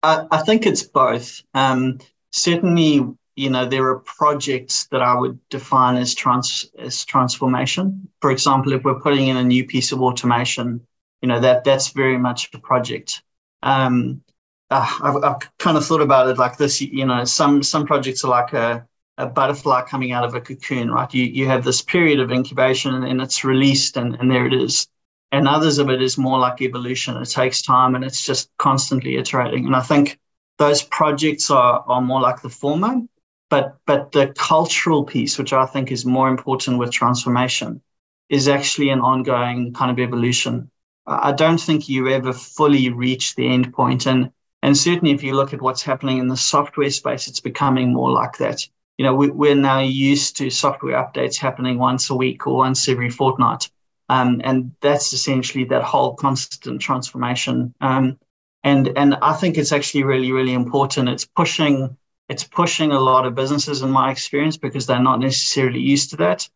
I, 0.03 0.25
I 0.29 0.43
think 0.43 0.65
it's 0.65 0.83
both. 0.83 1.43
Um, 1.53 1.99
certainly, 2.31 3.07
you 3.37 3.49
know, 3.49 3.69
there 3.69 3.87
are 3.87 3.99
projects 3.99 4.87
that 4.87 5.01
I 5.01 5.15
would 5.15 5.39
define 5.47 5.95
as 5.95 6.13
trans 6.13 6.69
as 6.77 7.05
transformation. 7.05 8.09
For 8.19 8.31
example, 8.31 8.73
if 8.73 8.83
we're 8.83 8.99
putting 8.99 9.29
in 9.29 9.37
a 9.37 9.45
new 9.45 9.65
piece 9.65 9.93
of 9.93 10.01
automation 10.01 10.85
you 11.21 11.27
know 11.27 11.39
that 11.39 11.63
that's 11.63 11.89
very 11.89 12.17
much 12.17 12.49
a 12.53 12.59
project. 12.59 13.21
Um, 13.63 14.23
uh, 14.69 14.87
I've, 15.01 15.23
I've, 15.23 15.57
kind 15.57 15.77
of 15.77 15.85
thought 15.85 16.01
about 16.01 16.29
it 16.29 16.37
like 16.37 16.57
this. 16.57 16.81
You 16.81 17.05
know, 17.05 17.23
some 17.25 17.63
some 17.63 17.85
projects 17.85 18.23
are 18.23 18.29
like 18.29 18.53
a 18.53 18.87
a 19.17 19.27
butterfly 19.27 19.83
coming 19.83 20.11
out 20.11 20.23
of 20.23 20.33
a 20.33 20.41
cocoon, 20.41 20.89
right? 20.91 21.13
You 21.13 21.25
you 21.25 21.45
have 21.47 21.63
this 21.63 21.81
period 21.81 22.19
of 22.19 22.31
incubation 22.31 23.03
and 23.03 23.21
it's 23.21 23.43
released 23.43 23.97
and, 23.97 24.15
and 24.15 24.31
there 24.31 24.45
it 24.45 24.53
is. 24.53 24.87
And 25.33 25.47
others 25.47 25.77
of 25.77 25.89
it 25.89 26.01
is 26.01 26.17
more 26.17 26.39
like 26.39 26.61
evolution. 26.61 27.15
It 27.17 27.29
takes 27.29 27.61
time 27.61 27.95
and 27.95 28.03
it's 28.03 28.25
just 28.25 28.49
constantly 28.57 29.15
iterating. 29.15 29.65
And 29.65 29.75
I 29.75 29.81
think 29.81 30.19
those 30.57 30.83
projects 30.83 31.49
are, 31.49 31.83
are 31.87 32.01
more 32.01 32.19
like 32.19 32.41
the 32.41 32.49
former, 32.49 33.01
but 33.49 33.77
but 33.85 34.11
the 34.11 34.33
cultural 34.37 35.03
piece, 35.03 35.37
which 35.37 35.53
I 35.53 35.65
think 35.65 35.91
is 35.91 36.05
more 36.05 36.29
important 36.29 36.79
with 36.79 36.91
transformation, 36.91 37.81
is 38.29 38.47
actually 38.47 38.89
an 38.89 39.01
ongoing 39.01 39.73
kind 39.73 39.91
of 39.91 39.99
evolution. 39.99 40.71
I 41.07 41.31
don't 41.31 41.59
think 41.59 41.89
you 41.89 42.09
ever 42.09 42.33
fully 42.33 42.89
reach 42.89 43.35
the 43.35 43.47
end 43.47 43.73
point. 43.73 44.05
And 44.05 44.31
and 44.63 44.77
certainly 44.77 45.13
if 45.13 45.23
you 45.23 45.35
look 45.35 45.53
at 45.53 45.61
what's 45.61 45.81
happening 45.81 46.19
in 46.19 46.27
the 46.27 46.37
software 46.37 46.91
space, 46.91 47.27
it's 47.27 47.39
becoming 47.39 47.93
more 47.93 48.11
like 48.11 48.37
that. 48.37 48.67
You 48.97 49.05
know, 49.05 49.15
we, 49.15 49.51
are 49.51 49.55
now 49.55 49.79
used 49.79 50.37
to 50.37 50.51
software 50.51 51.01
updates 51.01 51.37
happening 51.37 51.79
once 51.79 52.11
a 52.11 52.15
week 52.15 52.45
or 52.45 52.57
once 52.57 52.87
every 52.87 53.09
fortnight. 53.09 53.71
Um, 54.09 54.41
and 54.43 54.75
that's 54.81 55.13
essentially 55.13 55.63
that 55.65 55.81
whole 55.81 56.13
constant 56.13 56.81
transformation. 56.81 57.73
Um, 57.81 58.19
and 58.63 58.91
and 58.95 59.15
I 59.21 59.33
think 59.33 59.57
it's 59.57 59.71
actually 59.71 60.03
really 60.03 60.31
really 60.31 60.53
important. 60.53 61.09
It's 61.09 61.25
pushing 61.25 61.97
it's 62.29 62.43
pushing 62.43 62.91
a 62.91 62.99
lot 62.99 63.25
of 63.25 63.35
businesses 63.35 63.81
in 63.81 63.89
my 63.89 64.11
experience 64.11 64.57
because 64.57 64.85
they're 64.85 65.01
not 65.01 65.19
necessarily 65.19 65.79
used 65.79 66.11
to 66.11 66.17
that. 66.17 66.47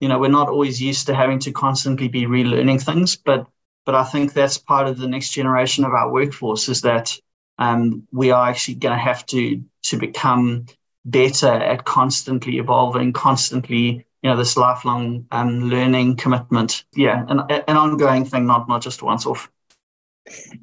You 0.00 0.08
know, 0.08 0.18
we're 0.18 0.28
not 0.28 0.48
always 0.48 0.80
used 0.80 1.06
to 1.06 1.14
having 1.14 1.38
to 1.40 1.52
constantly 1.52 2.08
be 2.08 2.24
relearning 2.24 2.82
things, 2.82 3.16
but 3.16 3.46
but 3.84 3.94
I 3.94 4.04
think 4.04 4.32
that's 4.32 4.58
part 4.58 4.86
of 4.86 4.98
the 4.98 5.08
next 5.08 5.30
generation 5.30 5.84
of 5.84 5.92
our 5.92 6.12
workforce 6.12 6.68
is 6.68 6.82
that 6.82 7.16
um, 7.58 8.06
we 8.12 8.30
are 8.30 8.48
actually 8.48 8.74
going 8.74 8.96
to 8.96 9.02
have 9.02 9.24
to 9.26 9.62
to 9.82 9.98
become 9.98 10.66
better 11.04 11.48
at 11.48 11.84
constantly 11.84 12.58
evolving, 12.58 13.12
constantly 13.12 14.06
you 14.22 14.30
know 14.30 14.36
this 14.36 14.56
lifelong 14.56 15.26
um, 15.30 15.68
learning 15.70 16.16
commitment. 16.16 16.84
Yeah, 16.94 17.24
an, 17.28 17.40
an 17.50 17.76
ongoing 17.76 18.24
thing, 18.24 18.46
not 18.46 18.68
not 18.68 18.82
just 18.82 19.02
once 19.02 19.26
off. 19.26 19.50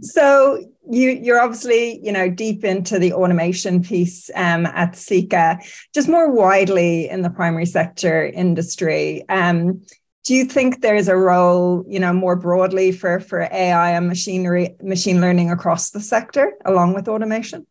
So 0.01 0.63
you 0.89 1.11
you're 1.11 1.41
obviously 1.41 1.99
you 2.03 2.11
know 2.11 2.29
deep 2.29 2.63
into 2.63 2.99
the 2.99 3.13
automation 3.13 3.83
piece 3.83 4.29
um, 4.35 4.65
at 4.65 4.93
Seeka, 4.93 5.59
just 5.93 6.07
more 6.07 6.31
widely 6.31 7.09
in 7.09 7.21
the 7.21 7.29
primary 7.29 7.65
sector 7.65 8.25
industry. 8.25 9.27
Um, 9.29 9.81
do 10.27 10.35
you 10.35 10.43
think 10.43 10.81
there's 10.81 11.07
a 11.07 11.15
role, 11.15 11.85
you 11.87 12.01
know, 12.01 12.11
more 12.11 12.35
broadly 12.35 12.91
for 12.91 13.21
for 13.21 13.47
AI 13.49 13.91
and 13.91 14.09
machinery 14.09 14.75
machine 14.83 15.21
learning 15.21 15.51
across 15.51 15.91
the 15.91 16.01
sector, 16.01 16.51
along 16.65 16.93
with 16.93 17.07
automation? 17.07 17.65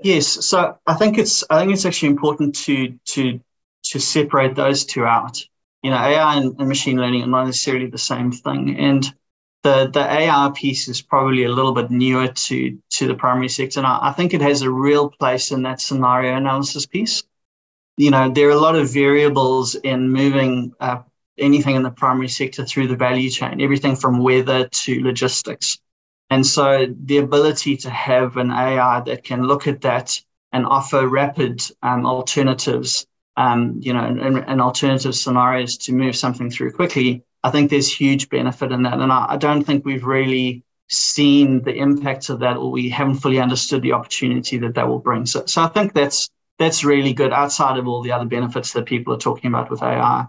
Yes. 0.00 0.28
So 0.28 0.78
I 0.86 0.94
think 0.94 1.18
it's 1.18 1.42
I 1.50 1.58
think 1.58 1.72
it's 1.72 1.84
actually 1.84 2.10
important 2.10 2.54
to 2.66 2.94
to 3.06 3.40
to 3.86 3.98
separate 3.98 4.54
those 4.54 4.84
two 4.84 5.04
out. 5.04 5.44
You 5.82 5.90
know, 5.90 5.96
AI 5.96 6.36
and, 6.36 6.54
and 6.60 6.68
machine 6.68 6.96
learning 6.96 7.24
are 7.24 7.26
not 7.26 7.46
necessarily 7.46 7.88
the 7.88 7.98
same 7.98 8.30
thing, 8.30 8.78
and 8.78 9.12
the 9.64 9.90
the 9.92 10.04
AI 10.08 10.52
piece 10.54 10.86
is 10.86 11.02
probably 11.02 11.42
a 11.42 11.52
little 11.52 11.72
bit 11.72 11.90
newer 11.90 12.28
to 12.28 12.78
to 12.90 13.08
the 13.08 13.14
primary 13.16 13.48
sector. 13.48 13.80
And 13.80 13.86
I, 13.88 13.98
I 14.10 14.12
think 14.12 14.32
it 14.32 14.42
has 14.42 14.62
a 14.62 14.70
real 14.70 15.10
place 15.10 15.50
in 15.50 15.62
that 15.62 15.80
scenario 15.80 16.36
analysis 16.36 16.86
piece. 16.86 17.24
You 17.96 18.12
know, 18.12 18.30
there 18.30 18.46
are 18.46 18.52
a 18.52 18.66
lot 18.66 18.76
of 18.76 18.92
variables 18.92 19.74
in 19.74 20.08
moving 20.08 20.72
uh, 20.78 21.02
anything 21.38 21.76
in 21.76 21.82
the 21.82 21.90
primary 21.90 22.28
sector 22.28 22.64
through 22.64 22.88
the 22.88 22.96
value 22.96 23.30
chain, 23.30 23.60
everything 23.60 23.96
from 23.96 24.22
weather 24.22 24.68
to 24.68 25.02
logistics. 25.02 25.78
And 26.30 26.46
so 26.46 26.86
the 27.04 27.18
ability 27.18 27.76
to 27.78 27.90
have 27.90 28.36
an 28.36 28.50
AI 28.50 29.00
that 29.00 29.24
can 29.24 29.44
look 29.44 29.66
at 29.66 29.80
that 29.80 30.20
and 30.52 30.66
offer 30.66 31.06
rapid 31.08 31.62
um, 31.82 32.06
alternatives, 32.06 33.06
um, 33.36 33.78
you 33.80 33.92
know, 33.92 34.04
and, 34.04 34.38
and 34.38 34.60
alternative 34.60 35.14
scenarios 35.14 35.76
to 35.78 35.92
move 35.92 36.16
something 36.16 36.50
through 36.50 36.72
quickly 36.72 37.24
I 37.42 37.50
think 37.50 37.70
there's 37.70 37.92
huge 37.92 38.28
benefit 38.28 38.72
in 38.72 38.82
that. 38.82 39.00
And 39.00 39.12
I, 39.12 39.26
I 39.30 39.36
don't 39.36 39.64
think 39.64 39.84
we've 39.84 40.04
really 40.04 40.62
seen 40.88 41.62
the 41.62 41.74
impacts 41.74 42.28
of 42.28 42.40
that 42.40 42.56
or 42.56 42.70
we 42.70 42.90
haven't 42.90 43.16
fully 43.16 43.40
understood 43.40 43.82
the 43.82 43.92
opportunity 43.92 44.58
that 44.58 44.74
that 44.74 44.88
will 44.88 44.98
bring. 44.98 45.24
So, 45.24 45.46
so 45.46 45.62
I 45.62 45.68
think 45.68 45.94
that's 45.94 46.28
that's 46.58 46.84
really 46.84 47.14
good 47.14 47.32
outside 47.32 47.78
of 47.78 47.88
all 47.88 48.02
the 48.02 48.12
other 48.12 48.26
benefits 48.26 48.72
that 48.74 48.84
people 48.84 49.14
are 49.14 49.18
talking 49.18 49.48
about 49.48 49.70
with 49.70 49.82
AI. 49.82 50.26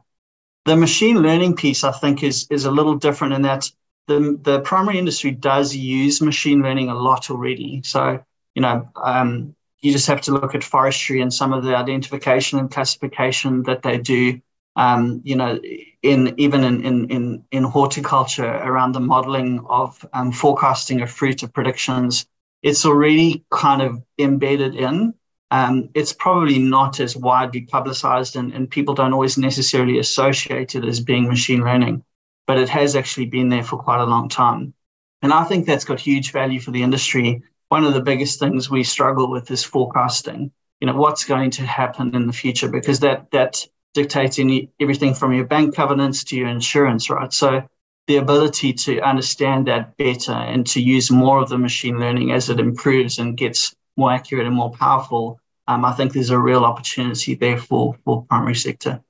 The 0.65 0.75
machine 0.75 1.21
learning 1.21 1.55
piece, 1.55 1.83
I 1.83 1.91
think, 1.91 2.23
is 2.23 2.47
is 2.49 2.65
a 2.65 2.71
little 2.71 2.95
different 2.95 3.33
in 3.33 3.41
that 3.43 3.71
the 4.07 4.39
the 4.41 4.61
primary 4.61 4.99
industry 4.99 5.31
does 5.31 5.75
use 5.75 6.21
machine 6.21 6.61
learning 6.61 6.89
a 6.89 6.95
lot 6.95 7.29
already. 7.29 7.81
So 7.83 8.23
you 8.55 8.61
know, 8.61 8.89
um, 8.95 9.55
you 9.81 9.91
just 9.91 10.07
have 10.07 10.21
to 10.21 10.31
look 10.31 10.53
at 10.55 10.63
forestry 10.63 11.21
and 11.21 11.33
some 11.33 11.53
of 11.53 11.63
the 11.63 11.75
identification 11.75 12.59
and 12.59 12.69
classification 12.69 13.63
that 13.63 13.81
they 13.81 13.97
do 13.97 14.41
um, 14.75 15.21
you 15.23 15.35
know, 15.35 15.59
in 16.01 16.33
even 16.37 16.63
in, 16.63 16.85
in, 16.85 17.09
in, 17.09 17.43
in 17.51 17.63
horticulture 17.63 18.45
around 18.45 18.93
the 18.93 18.99
modeling 18.99 19.65
of 19.67 20.05
um, 20.13 20.31
forecasting 20.31 21.01
of 21.01 21.11
fruit 21.11 21.43
of 21.43 21.53
predictions, 21.53 22.25
it's 22.63 22.85
already 22.85 23.43
kind 23.49 23.81
of 23.81 24.01
embedded 24.17 24.75
in. 24.75 25.13
Um, 25.51 25.89
it's 25.93 26.13
probably 26.13 26.59
not 26.59 27.01
as 27.01 27.17
widely 27.17 27.61
publicized 27.61 28.37
and, 28.37 28.53
and 28.53 28.71
people 28.71 28.93
don't 28.93 29.13
always 29.13 29.37
necessarily 29.37 29.99
associate 29.99 30.75
it 30.75 30.85
as 30.85 31.01
being 31.01 31.27
machine 31.27 31.61
learning, 31.61 32.03
but 32.47 32.57
it 32.57 32.69
has 32.69 32.95
actually 32.95 33.25
been 33.25 33.49
there 33.49 33.63
for 33.63 33.77
quite 33.77 33.99
a 33.99 34.05
long 34.05 34.29
time. 34.29 34.73
And 35.21 35.33
I 35.33 35.43
think 35.43 35.65
that's 35.65 35.83
got 35.83 35.99
huge 35.99 36.31
value 36.31 36.61
for 36.61 36.71
the 36.71 36.81
industry. 36.81 37.43
One 37.67 37.83
of 37.83 37.93
the 37.93 38.01
biggest 38.01 38.39
things 38.39 38.69
we 38.69 38.83
struggle 38.83 39.29
with 39.29 39.51
is 39.51 39.63
forecasting. 39.63 40.51
You 40.79 40.87
know, 40.87 40.95
what's 40.95 41.25
going 41.25 41.51
to 41.51 41.65
happen 41.65 42.15
in 42.15 42.27
the 42.27 42.33
future 42.33 42.69
because 42.69 43.01
that 43.01 43.29
that 43.31 43.67
dictating 43.93 44.69
everything 44.79 45.13
from 45.13 45.33
your 45.33 45.45
bank 45.45 45.75
covenants 45.75 46.23
to 46.23 46.37
your 46.37 46.47
insurance, 46.47 47.09
right? 47.09 47.31
So 47.31 47.67
the 48.07 48.17
ability 48.17 48.73
to 48.73 49.01
understand 49.01 49.67
that 49.67 49.97
better 49.97 50.31
and 50.31 50.65
to 50.67 50.81
use 50.81 51.11
more 51.11 51.41
of 51.41 51.49
the 51.49 51.57
machine 51.57 51.99
learning 51.99 52.31
as 52.31 52.49
it 52.49 52.59
improves 52.59 53.19
and 53.19 53.37
gets 53.37 53.75
more 53.97 54.11
accurate 54.11 54.47
and 54.47 54.55
more 54.55 54.71
powerful, 54.71 55.39
um, 55.67 55.85
I 55.85 55.93
think 55.93 56.13
there's 56.13 56.29
a 56.29 56.39
real 56.39 56.65
opportunity 56.65 57.35
there 57.35 57.57
for 57.57 57.95
for 58.03 58.25
primary 58.25 58.55
sector. 58.55 59.01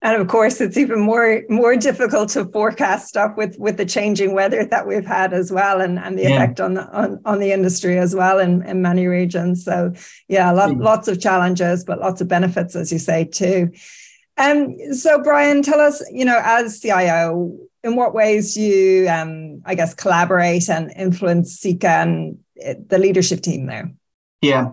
And 0.00 0.20
of 0.20 0.28
course 0.28 0.60
it's 0.60 0.76
even 0.76 1.00
more 1.00 1.42
more 1.48 1.76
difficult 1.76 2.28
to 2.30 2.44
forecast 2.44 3.08
stuff 3.08 3.36
with 3.36 3.58
with 3.58 3.78
the 3.78 3.86
changing 3.86 4.34
weather 4.34 4.64
that 4.66 4.86
we've 4.86 5.06
had 5.06 5.32
as 5.32 5.50
well 5.50 5.80
and, 5.80 5.98
and 5.98 6.18
the 6.18 6.24
yeah. 6.24 6.36
effect 6.36 6.60
on 6.60 6.74
the 6.74 6.86
on, 6.92 7.20
on 7.24 7.40
the 7.40 7.52
industry 7.52 7.98
as 7.98 8.14
well 8.14 8.38
in, 8.38 8.62
in 8.62 8.82
many 8.82 9.06
regions. 9.06 9.64
So 9.64 9.94
yeah 10.28 10.50
lot, 10.50 10.76
lots 10.76 11.08
of 11.08 11.20
challenges 11.20 11.84
but 11.84 12.00
lots 12.00 12.20
of 12.20 12.28
benefits 12.28 12.76
as 12.76 12.92
you 12.92 12.98
say 12.98 13.24
too. 13.24 13.70
Um 14.36 14.76
so 14.92 15.22
bryan 15.22 15.62
tell 15.62 15.80
us 15.80 16.04
you 16.12 16.26
know 16.26 16.40
as 16.44 16.80
cio 16.80 17.56
in 17.82 17.96
what 17.96 18.14
ways 18.14 18.56
you 18.56 19.08
um 19.08 19.62
i 19.64 19.74
guess 19.74 19.94
collaborate 19.94 20.68
and 20.68 20.92
influence 20.96 21.60
seeka 21.60 22.02
and 22.02 22.38
the 22.56 22.98
leadership 22.98 23.40
team 23.40 23.66
there 23.66 23.92
yeah 24.40 24.72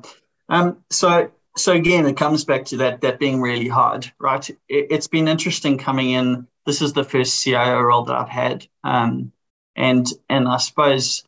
um 0.50 0.78
so 0.90 1.32
so 1.58 1.74
again, 1.74 2.06
it 2.06 2.18
comes 2.18 2.46
back 2.46 2.66
to 2.66 2.78
that 2.78 3.02
that 3.02 3.20
being 3.20 3.42
really 3.42 3.68
hard, 3.68 4.12
right? 4.20 4.48
It, 4.70 4.92
has 4.92 5.08
been 5.08 5.28
interesting 5.28 5.78
coming 5.78 6.12
in. 6.12 6.48
This 6.66 6.82
is 6.82 6.94
the 6.94 7.04
first 7.04 7.44
CIO 7.44 7.82
role 7.82 8.04
that 8.06 8.16
I've 8.16 8.30
had, 8.30 8.68
um, 8.84 9.32
and 9.76 10.08
and 10.30 10.48
I 10.48 10.58
suppose 10.58 11.24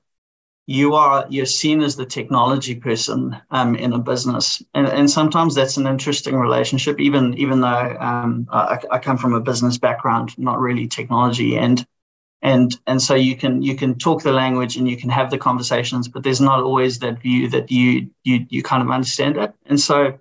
you 0.66 0.96
are 0.96 1.26
you're 1.30 1.46
seen 1.46 1.82
as 1.82 1.96
the 1.98 2.06
technology 2.06 2.76
person 2.76 3.36
um, 3.52 3.76
in 3.76 3.94
a 3.94 4.00
business, 4.00 4.64
and, 4.74 4.88
and 4.88 5.10
sometimes 5.10 5.56
that's 5.56 5.78
an 5.78 5.88
interesting 5.88 6.36
relationship. 6.36 7.00
Even 7.00 7.34
even 7.38 7.60
though 7.60 7.98
um, 8.00 8.48
I, 8.52 8.80
I 8.92 9.00
come 9.00 9.18
from 9.18 9.34
a 9.34 9.42
business 9.42 9.78
background, 9.78 10.38
not 10.38 10.60
really 10.60 10.88
technology, 10.88 11.58
and 11.58 11.86
and 12.44 12.78
and 12.88 13.02
so 13.02 13.16
you 13.16 13.36
can 13.36 13.62
you 13.62 13.76
can 13.76 13.98
talk 13.98 14.22
the 14.22 14.32
language 14.32 14.76
and 14.76 14.88
you 14.88 14.98
can 14.98 15.10
have 15.10 15.32
the 15.32 15.38
conversations 15.38 16.10
but 16.10 16.24
there's 16.24 16.42
not 16.42 16.60
always 16.60 17.00
that 17.00 17.22
view 17.22 17.50
that 17.50 17.72
you 17.72 18.10
you 18.24 18.46
you 18.50 18.62
kind 18.62 18.84
of 18.84 18.92
understand 18.92 19.38
it. 19.38 19.54
And 19.66 19.80
so 19.80 20.20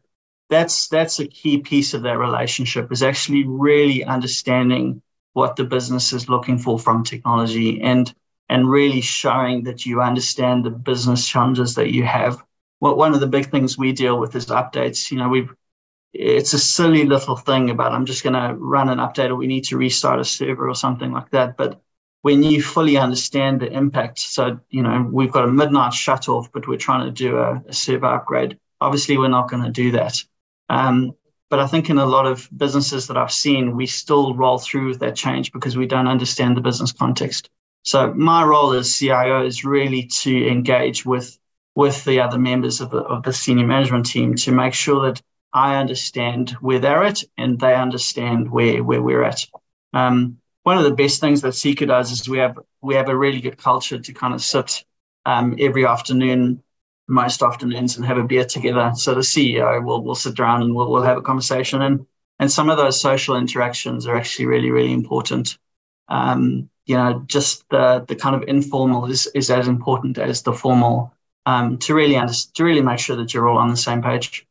that's 0.48 0.88
that's 0.88 1.18
a 1.18 1.26
key 1.26 1.58
piece 1.58 1.94
of 1.94 2.02
that 2.02 2.18
relationship 2.18 2.92
is 2.92 3.02
actually 3.02 3.44
really 3.46 4.04
understanding 4.04 5.02
what 5.32 5.56
the 5.56 5.64
business 5.64 6.12
is 6.12 6.28
looking 6.28 6.58
for 6.58 6.78
from 6.78 7.02
technology 7.02 7.82
and 7.82 8.14
and 8.48 8.70
really 8.70 9.00
showing 9.00 9.64
that 9.64 9.84
you 9.84 10.00
understand 10.00 10.64
the 10.64 10.70
business 10.70 11.26
challenges 11.26 11.74
that 11.74 11.92
you 11.92 12.04
have. 12.04 12.42
Well, 12.80 12.96
one 12.96 13.14
of 13.14 13.20
the 13.20 13.26
big 13.26 13.50
things 13.50 13.78
we 13.78 13.92
deal 13.92 14.18
with 14.18 14.36
is 14.36 14.46
updates. 14.46 15.10
You 15.10 15.18
know 15.18 15.28
we've 15.28 15.52
it's 16.12 16.52
a 16.52 16.58
silly 16.58 17.04
little 17.06 17.36
thing 17.36 17.70
about 17.70 17.92
i'm 17.92 18.04
just 18.04 18.22
going 18.22 18.34
to 18.34 18.54
run 18.56 18.90
an 18.90 18.98
update 18.98 19.30
or 19.30 19.34
we 19.36 19.46
need 19.46 19.64
to 19.64 19.78
restart 19.78 20.20
a 20.20 20.24
server 20.24 20.68
or 20.68 20.74
something 20.74 21.10
like 21.10 21.30
that 21.30 21.56
but 21.56 21.80
when 22.22 22.42
you 22.42 22.62
fully 22.62 22.96
understand 22.96 23.60
the 23.60 23.70
impact. 23.70 24.18
So, 24.18 24.60
you 24.70 24.82
know, 24.82 25.08
we've 25.10 25.30
got 25.30 25.44
a 25.44 25.52
midnight 25.52 25.92
shut 25.92 26.28
off, 26.28 26.50
but 26.52 26.66
we're 26.66 26.78
trying 26.78 27.04
to 27.06 27.12
do 27.12 27.36
a, 27.38 27.62
a 27.66 27.72
server 27.72 28.06
upgrade. 28.06 28.58
Obviously, 28.80 29.18
we're 29.18 29.28
not 29.28 29.50
going 29.50 29.64
to 29.64 29.70
do 29.70 29.92
that. 29.92 30.16
Um, 30.68 31.12
but 31.50 31.58
I 31.58 31.66
think 31.66 31.90
in 31.90 31.98
a 31.98 32.06
lot 32.06 32.26
of 32.26 32.48
businesses 32.56 33.08
that 33.08 33.18
I've 33.18 33.32
seen, 33.32 33.76
we 33.76 33.86
still 33.86 34.34
roll 34.34 34.58
through 34.58 34.88
with 34.88 35.00
that 35.00 35.16
change 35.16 35.52
because 35.52 35.76
we 35.76 35.86
don't 35.86 36.08
understand 36.08 36.56
the 36.56 36.62
business 36.62 36.92
context. 36.92 37.50
So 37.82 38.14
my 38.14 38.44
role 38.44 38.72
as 38.72 38.96
CIO 38.96 39.44
is 39.44 39.64
really 39.64 40.04
to 40.22 40.48
engage 40.48 41.04
with 41.04 41.38
with 41.74 42.04
the 42.04 42.20
other 42.20 42.38
members 42.38 42.80
of 42.80 42.90
the, 42.90 42.98
of 42.98 43.22
the 43.22 43.32
senior 43.32 43.66
management 43.66 44.06
team 44.06 44.34
to 44.34 44.52
make 44.52 44.74
sure 44.74 45.06
that 45.06 45.22
I 45.52 45.76
understand 45.76 46.50
where 46.60 46.78
they're 46.78 47.02
at 47.02 47.22
and 47.36 47.58
they 47.58 47.74
understand 47.74 48.50
where 48.50 48.82
where 48.82 49.02
we're 49.02 49.24
at. 49.24 49.46
Um, 49.92 50.38
one 50.62 50.78
of 50.78 50.84
the 50.84 50.94
best 50.94 51.20
things 51.20 51.40
that 51.42 51.54
Seeka 51.54 51.86
does 51.86 52.10
is 52.12 52.28
we 52.28 52.38
have 52.38 52.58
we 52.80 52.94
have 52.94 53.08
a 53.08 53.16
really 53.16 53.40
good 53.40 53.58
culture 53.58 53.98
to 53.98 54.12
kind 54.12 54.34
of 54.34 54.42
sit 54.42 54.84
um, 55.26 55.56
every 55.58 55.86
afternoon, 55.86 56.62
most 57.08 57.42
afternoons, 57.42 57.96
and 57.96 58.06
have 58.06 58.18
a 58.18 58.24
beer 58.24 58.44
together. 58.44 58.92
So 58.94 59.14
the 59.14 59.20
CEO 59.20 59.84
will 59.84 60.02
will 60.02 60.14
sit 60.14 60.38
around 60.38 60.62
and 60.62 60.74
we'll, 60.74 60.90
we'll 60.90 61.02
have 61.02 61.18
a 61.18 61.22
conversation, 61.22 61.82
and 61.82 62.06
and 62.38 62.50
some 62.50 62.70
of 62.70 62.76
those 62.76 63.00
social 63.00 63.36
interactions 63.36 64.06
are 64.06 64.16
actually 64.16 64.46
really 64.46 64.70
really 64.70 64.92
important. 64.92 65.58
Um, 66.08 66.68
you 66.86 66.96
know, 66.96 67.22
just 67.26 67.68
the 67.70 68.04
the 68.06 68.16
kind 68.16 68.36
of 68.36 68.48
informal 68.48 69.06
is 69.06 69.26
is 69.34 69.50
as 69.50 69.68
important 69.68 70.18
as 70.18 70.42
the 70.42 70.52
formal 70.52 71.12
um, 71.46 71.78
to 71.78 71.94
really 71.94 72.16
under, 72.16 72.34
to 72.54 72.64
really 72.64 72.82
make 72.82 72.98
sure 72.98 73.16
that 73.16 73.34
you're 73.34 73.48
all 73.48 73.58
on 73.58 73.70
the 73.70 73.76
same 73.76 74.02
page. 74.02 74.46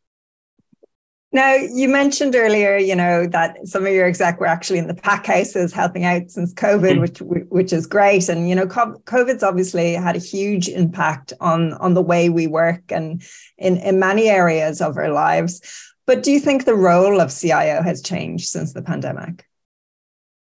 Now, 1.34 1.54
you 1.54 1.88
mentioned 1.88 2.36
earlier, 2.36 2.76
you 2.76 2.94
know, 2.94 3.26
that 3.28 3.66
some 3.66 3.86
of 3.86 3.94
your 3.94 4.06
exec 4.06 4.42
were 4.42 4.48
actually 4.48 4.80
in 4.80 4.88
the 4.88 4.94
pack 4.94 5.28
houses 5.28 5.72
helping 5.72 6.04
out 6.04 6.30
since 6.30 6.54
COVID, 6.54 6.98
mm. 6.98 7.02
which 7.02 7.20
which 7.50 7.72
is 7.72 7.88
great. 7.88 8.28
And 8.28 8.50
you 8.50 8.56
know, 8.56 8.68
COVID's 8.68 9.44
obviously 9.44 9.94
had 9.94 10.18
a 10.18 10.20
huge 10.20 10.68
impact 10.68 11.32
on 11.40 11.74
on 11.74 11.94
the 11.94 12.02
way 12.02 12.30
we 12.30 12.48
work 12.48 12.84
and 12.90 13.24
in 13.58 13.78
in 13.78 13.98
many 13.98 14.28
areas 14.28 14.82
of 14.82 14.98
our 14.98 15.10
lives. 15.10 15.62
But 16.06 16.22
do 16.22 16.34
you 16.34 16.40
think 16.42 16.66
the 16.66 16.76
role 16.76 17.22
of 17.22 17.32
CIO 17.32 17.82
has 17.82 18.02
changed 18.02 18.48
since 18.48 18.74
the 18.74 18.82
pandemic? 18.82 19.46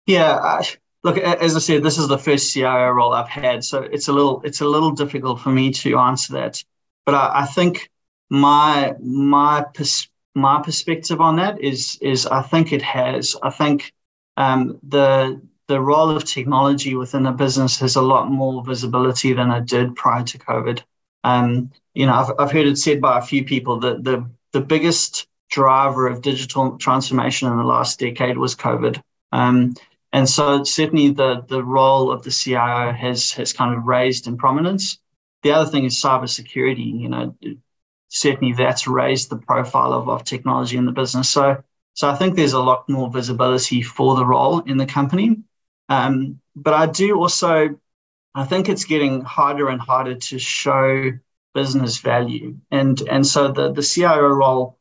Yeah, 0.06 0.36
I, 0.36 0.66
look, 1.04 1.18
as 1.18 1.56
I 1.56 1.60
said, 1.60 1.84
this 1.84 2.00
is 2.00 2.10
the 2.10 2.18
first 2.18 2.54
CIO 2.54 2.90
role 2.90 3.14
I've 3.14 3.30
had, 3.30 3.64
so 3.64 3.82
it's 3.82 4.10
a 4.10 4.14
little 4.14 4.42
it's 4.44 4.60
a 4.60 4.68
little 4.68 4.92
difficult 4.92 5.40
for 5.40 5.52
me 5.52 5.72
to 5.72 6.00
answer 6.00 6.34
that. 6.34 6.62
But 7.06 7.16
I, 7.16 7.44
I 7.44 7.46
think 7.46 7.90
my 8.30 8.94
my 9.00 9.64
perspective 9.74 10.11
my 10.36 10.62
perspective 10.62 11.20
on 11.22 11.36
that 11.38 11.62
is 11.62 11.98
is 12.02 12.26
I 12.26 12.42
think 12.42 12.72
it 12.74 12.82
has. 12.82 13.36
I 13.42 13.50
think 13.50 13.94
um, 14.38 14.80
the 14.84 15.42
the 15.68 15.80
role 15.80 16.10
of 16.10 16.26
technology 16.26 16.96
within 16.96 17.26
a 17.26 17.32
business 17.32 17.80
has 17.80 17.96
a 17.96 18.02
lot 18.02 18.30
more 18.30 18.64
visibility 18.64 19.34
than 19.34 19.52
it 19.52 19.66
did 19.66 19.96
prior 19.96 20.24
to 20.24 20.38
COVID. 20.38 20.82
Um, 21.24 21.72
you 21.94 22.06
know, 22.06 22.14
I've, 22.14 22.32
I've 22.40 22.52
heard 22.52 22.68
it 22.68 22.78
said 22.78 23.00
by 23.02 23.20
a 23.20 23.22
few 23.22 23.46
people 23.46 23.80
that 23.82 24.04
the 24.04 24.30
the 24.52 24.62
biggest 24.62 25.28
driver 25.50 26.08
of 26.08 26.22
digital 26.22 26.78
transformation 26.78 27.50
in 27.50 27.58
the 27.58 27.64
last 27.64 28.00
decade 28.00 28.38
was 28.38 28.56
COVID. 28.56 29.02
Um, 29.32 29.76
and 30.14 30.28
so 30.28 30.64
certainly 30.64 31.12
the 31.12 31.46
the 31.48 31.64
role 31.64 32.12
of 32.12 32.24
the 32.24 32.32
CIO 32.32 32.92
has 32.92 33.32
has 33.34 33.54
kind 33.54 33.76
of 33.76 33.86
raised 33.86 34.28
in 34.28 34.38
prominence. 34.38 34.98
The 35.44 35.52
other 35.52 35.70
thing 35.70 35.86
is 35.86 36.02
cybersecurity. 36.02 37.00
You 37.00 37.10
know, 37.10 37.36
certainly 38.12 38.54
that's 38.54 38.88
raised 38.88 39.30
the 39.30 39.38
profile 39.38 39.94
of, 39.94 40.10
of 40.10 40.26
technology 40.26 40.76
in 40.76 40.86
the 40.86 40.92
business. 40.92 41.30
So, 41.30 41.64
so 41.94 42.10
I 42.10 42.16
think 42.16 42.36
there's 42.36 42.52
a 42.52 42.60
lot 42.60 42.88
more 42.90 43.10
visibility 43.10 43.82
for 43.82 44.16
the 44.16 44.26
role 44.26 44.60
in 44.60 44.76
the 44.76 44.86
company. 44.86 45.38
Um, 45.88 46.42
but 46.54 46.74
I 46.74 46.88
do 46.88 47.18
also, 47.18 47.80
I 48.36 48.44
think 48.44 48.68
it's 48.68 48.84
getting 48.84 49.22
harder 49.22 49.70
and 49.70 49.80
harder 49.80 50.16
to 50.16 50.40
show 50.40 51.12
business 51.54 52.00
value. 52.00 52.58
And, 52.70 53.02
and 53.10 53.26
so 53.26 53.50
the, 53.50 53.72
the 53.72 53.82
CIO 53.82 54.28
role 54.28 54.78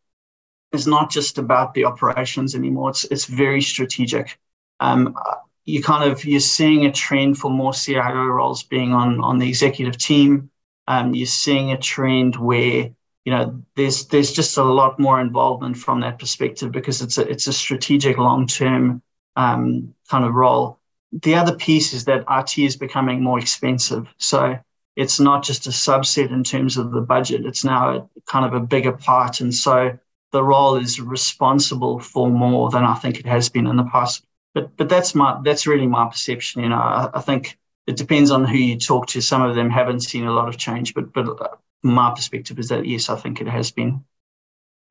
is 0.72 0.88
not 0.88 1.08
just 1.08 1.38
about 1.38 1.72
the 1.72 1.84
operations 1.84 2.56
anymore. 2.56 2.90
It's, 2.90 3.04
it's 3.04 3.26
very 3.26 3.62
strategic. 3.62 4.40
Um, 4.80 5.16
you 5.64 5.84
kind 5.84 6.10
of, 6.10 6.24
you're 6.24 6.40
seeing 6.40 6.84
a 6.86 6.92
trend 6.92 7.38
for 7.38 7.48
more 7.50 7.74
CIO 7.74 8.24
roles 8.24 8.64
being 8.64 8.92
on, 8.92 9.20
on 9.20 9.38
the 9.38 9.48
executive 9.48 9.98
team. 9.98 10.50
Um, 10.88 11.14
you're 11.14 11.26
seeing 11.26 11.70
a 11.70 11.78
trend 11.78 12.34
where 12.34 12.90
you 13.24 13.32
know, 13.32 13.62
there's 13.76 14.06
there's 14.06 14.32
just 14.32 14.56
a 14.56 14.64
lot 14.64 14.98
more 14.98 15.20
involvement 15.20 15.76
from 15.76 16.00
that 16.00 16.18
perspective 16.18 16.72
because 16.72 17.02
it's 17.02 17.18
a 17.18 17.28
it's 17.28 17.46
a 17.46 17.52
strategic 17.52 18.16
long 18.18 18.46
term 18.46 19.02
um, 19.36 19.94
kind 20.08 20.24
of 20.24 20.34
role. 20.34 20.78
The 21.12 21.34
other 21.34 21.54
piece 21.56 21.92
is 21.92 22.04
that 22.06 22.24
IT 22.30 22.58
is 22.58 22.76
becoming 22.76 23.22
more 23.22 23.38
expensive, 23.38 24.08
so 24.18 24.58
it's 24.96 25.20
not 25.20 25.42
just 25.42 25.66
a 25.66 25.70
subset 25.70 26.30
in 26.30 26.44
terms 26.44 26.76
of 26.76 26.92
the 26.92 27.00
budget. 27.00 27.44
It's 27.44 27.64
now 27.64 27.96
a, 27.96 28.08
kind 28.26 28.46
of 28.46 28.54
a 28.54 28.64
bigger 28.64 28.92
part, 28.92 29.40
and 29.40 29.54
so 29.54 29.98
the 30.32 30.42
role 30.42 30.76
is 30.76 31.00
responsible 31.00 31.98
for 31.98 32.30
more 32.30 32.70
than 32.70 32.84
I 32.84 32.94
think 32.94 33.18
it 33.18 33.26
has 33.26 33.48
been 33.48 33.66
in 33.66 33.76
the 33.76 33.84
past. 33.84 34.24
But 34.54 34.76
but 34.76 34.88
that's 34.88 35.14
my 35.14 35.38
that's 35.44 35.66
really 35.66 35.86
my 35.86 36.08
perception. 36.08 36.62
You 36.62 36.70
know, 36.70 36.76
I, 36.76 37.10
I 37.14 37.20
think 37.20 37.58
it 37.86 37.96
depends 37.96 38.30
on 38.30 38.44
who 38.44 38.56
you 38.56 38.78
talk 38.78 39.08
to. 39.08 39.20
Some 39.20 39.42
of 39.42 39.54
them 39.54 39.68
haven't 39.70 40.00
seen 40.00 40.24
a 40.26 40.32
lot 40.32 40.48
of 40.48 40.56
change, 40.56 40.94
but 40.94 41.12
but 41.12 41.60
my 41.82 42.12
perspective 42.14 42.58
is 42.58 42.68
that 42.68 42.86
yes, 42.86 43.08
I 43.08 43.16
think 43.16 43.40
it 43.40 43.48
has 43.48 43.70
been. 43.70 44.04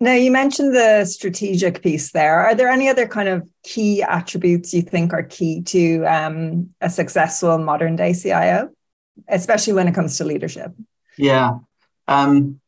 Now, 0.02 0.14
you 0.14 0.32
mentioned 0.32 0.74
the 0.74 1.04
strategic 1.04 1.84
piece 1.84 2.12
there. 2.12 2.40
Are 2.40 2.56
there 2.56 2.70
any 2.70 2.88
other 2.88 3.06
kind 3.06 3.28
of 3.28 3.46
key 3.64 4.02
attributes 4.02 4.74
you 4.74 4.82
think 4.82 5.12
are 5.12 5.24
key 5.24 5.62
to 5.64 6.06
um, 6.06 6.70
a 6.80 6.90
successful 6.90 7.58
modern 7.58 7.98
day 7.98 8.14
CIO, 8.14 8.70
especially 9.28 9.74
when 9.74 9.90
it 9.90 9.96
comes 9.96 10.18
to 10.18 10.24
leadership? 10.24 10.72
Yeah. 11.18 11.60
Um, 12.08 12.62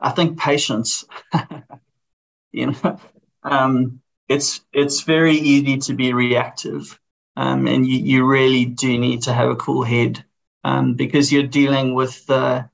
I 0.00 0.10
think 0.12 0.38
patience. 0.38 1.04
you 2.52 2.72
know, 2.72 2.98
um, 3.42 4.00
it's 4.26 4.64
it's 4.72 5.02
very 5.02 5.34
easy 5.34 5.76
to 5.76 5.94
be 5.94 6.14
reactive, 6.14 6.98
um, 7.36 7.66
and 7.66 7.86
you, 7.86 7.98
you 7.98 8.24
really 8.24 8.64
do 8.64 8.96
need 8.98 9.24
to 9.24 9.34
have 9.34 9.50
a 9.50 9.56
cool 9.56 9.82
head 9.82 10.24
um, 10.64 10.94
because 10.94 11.30
you're 11.30 11.42
dealing 11.42 11.94
with 11.94 12.24
the 12.24 12.69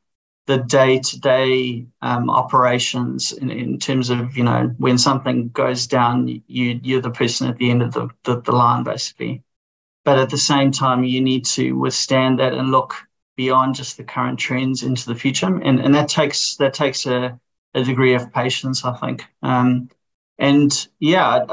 the 0.46 0.58
day-to-day 0.58 1.86
um, 2.02 2.30
operations 2.30 3.32
in, 3.32 3.50
in 3.50 3.78
terms 3.78 4.10
of 4.10 4.36
you 4.36 4.44
know 4.44 4.72
when 4.78 4.96
something 4.96 5.48
goes 5.48 5.86
down 5.86 6.28
you 6.28 6.80
you're 6.82 7.00
the 7.00 7.10
person 7.10 7.48
at 7.48 7.56
the 7.56 7.70
end 7.70 7.82
of 7.82 7.92
the, 7.92 8.08
the, 8.24 8.40
the 8.40 8.52
line 8.52 8.84
basically. 8.84 9.42
But 10.04 10.18
at 10.18 10.30
the 10.30 10.38
same 10.38 10.70
time 10.70 11.02
you 11.02 11.20
need 11.20 11.44
to 11.46 11.72
withstand 11.72 12.38
that 12.38 12.54
and 12.54 12.70
look 12.70 12.94
beyond 13.36 13.74
just 13.74 13.96
the 13.96 14.04
current 14.04 14.38
trends 14.38 14.84
into 14.84 15.06
the 15.06 15.16
future. 15.16 15.46
And 15.46 15.80
and 15.80 15.94
that 15.94 16.08
takes 16.08 16.56
that 16.56 16.74
takes 16.74 17.06
a, 17.06 17.38
a 17.74 17.82
degree 17.82 18.14
of 18.14 18.32
patience 18.32 18.84
i 18.84 18.96
think. 18.96 19.24
Um, 19.42 19.90
and 20.38 20.88
yeah 21.00 21.44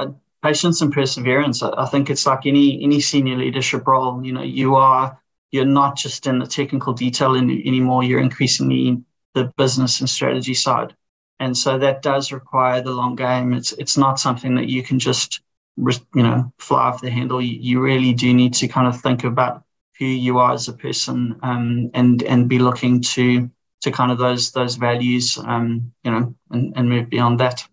patience 0.43 0.81
and 0.81 0.93
perseverance 0.93 1.63
I, 1.63 1.71
I 1.77 1.85
think 1.87 2.11
it's 2.11 2.27
like 2.27 2.45
any 2.45 2.83
any 2.83 2.99
senior 2.99 3.37
leadership 3.37 3.87
role. 3.87 4.23
You 4.23 4.33
know 4.33 4.43
you 4.43 4.75
are 4.75 5.19
you're 5.53 5.65
not 5.65 5.95
just 5.95 6.25
in 6.25 6.39
the 6.39 6.47
technical 6.47 6.93
detail 6.93 7.35
anymore, 7.35 8.03
you're 8.03 8.19
increasingly 8.19 8.87
in 8.87 9.05
the 9.35 9.53
business 9.55 9.99
and 9.99 10.09
strategy 10.09 10.55
side. 10.55 10.95
And 11.39 11.55
so 11.55 11.77
that 11.77 12.01
does 12.01 12.31
require 12.31 12.81
the 12.81 12.91
long 12.91 13.15
game. 13.15 13.53
It's 13.53 13.71
it's 13.73 13.95
not 13.95 14.19
something 14.19 14.55
that 14.55 14.67
you 14.67 14.81
can 14.81 14.97
just 14.97 15.41
you 15.77 16.23
know 16.23 16.51
fly 16.57 16.83
off 16.87 17.01
the 17.01 17.11
handle. 17.11 17.39
You, 17.39 17.57
you 17.59 17.81
really 17.81 18.13
do 18.13 18.33
need 18.33 18.55
to 18.55 18.67
kind 18.67 18.87
of 18.87 18.99
think 18.99 19.23
about 19.23 19.63
who 19.99 20.05
you 20.05 20.39
are 20.39 20.53
as 20.53 20.67
a 20.67 20.73
person 20.73 21.39
um, 21.43 21.91
and 21.93 22.23
and 22.23 22.49
be 22.49 22.57
looking 22.57 23.01
to 23.01 23.49
to 23.81 23.91
kind 23.91 24.11
of 24.11 24.17
those 24.17 24.51
those 24.51 24.75
values 24.75 25.37
um, 25.45 25.91
you 26.03 26.11
know 26.11 26.33
and, 26.49 26.73
and 26.75 26.89
move 26.89 27.09
beyond 27.09 27.39
that. 27.39 27.67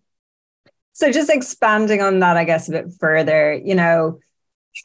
So 0.92 1.10
just 1.10 1.30
expanding 1.30 2.02
on 2.02 2.18
that, 2.18 2.36
I 2.36 2.44
guess 2.44 2.68
a 2.68 2.72
bit 2.72 2.92
further, 2.98 3.54
you 3.54 3.74
know, 3.74 4.18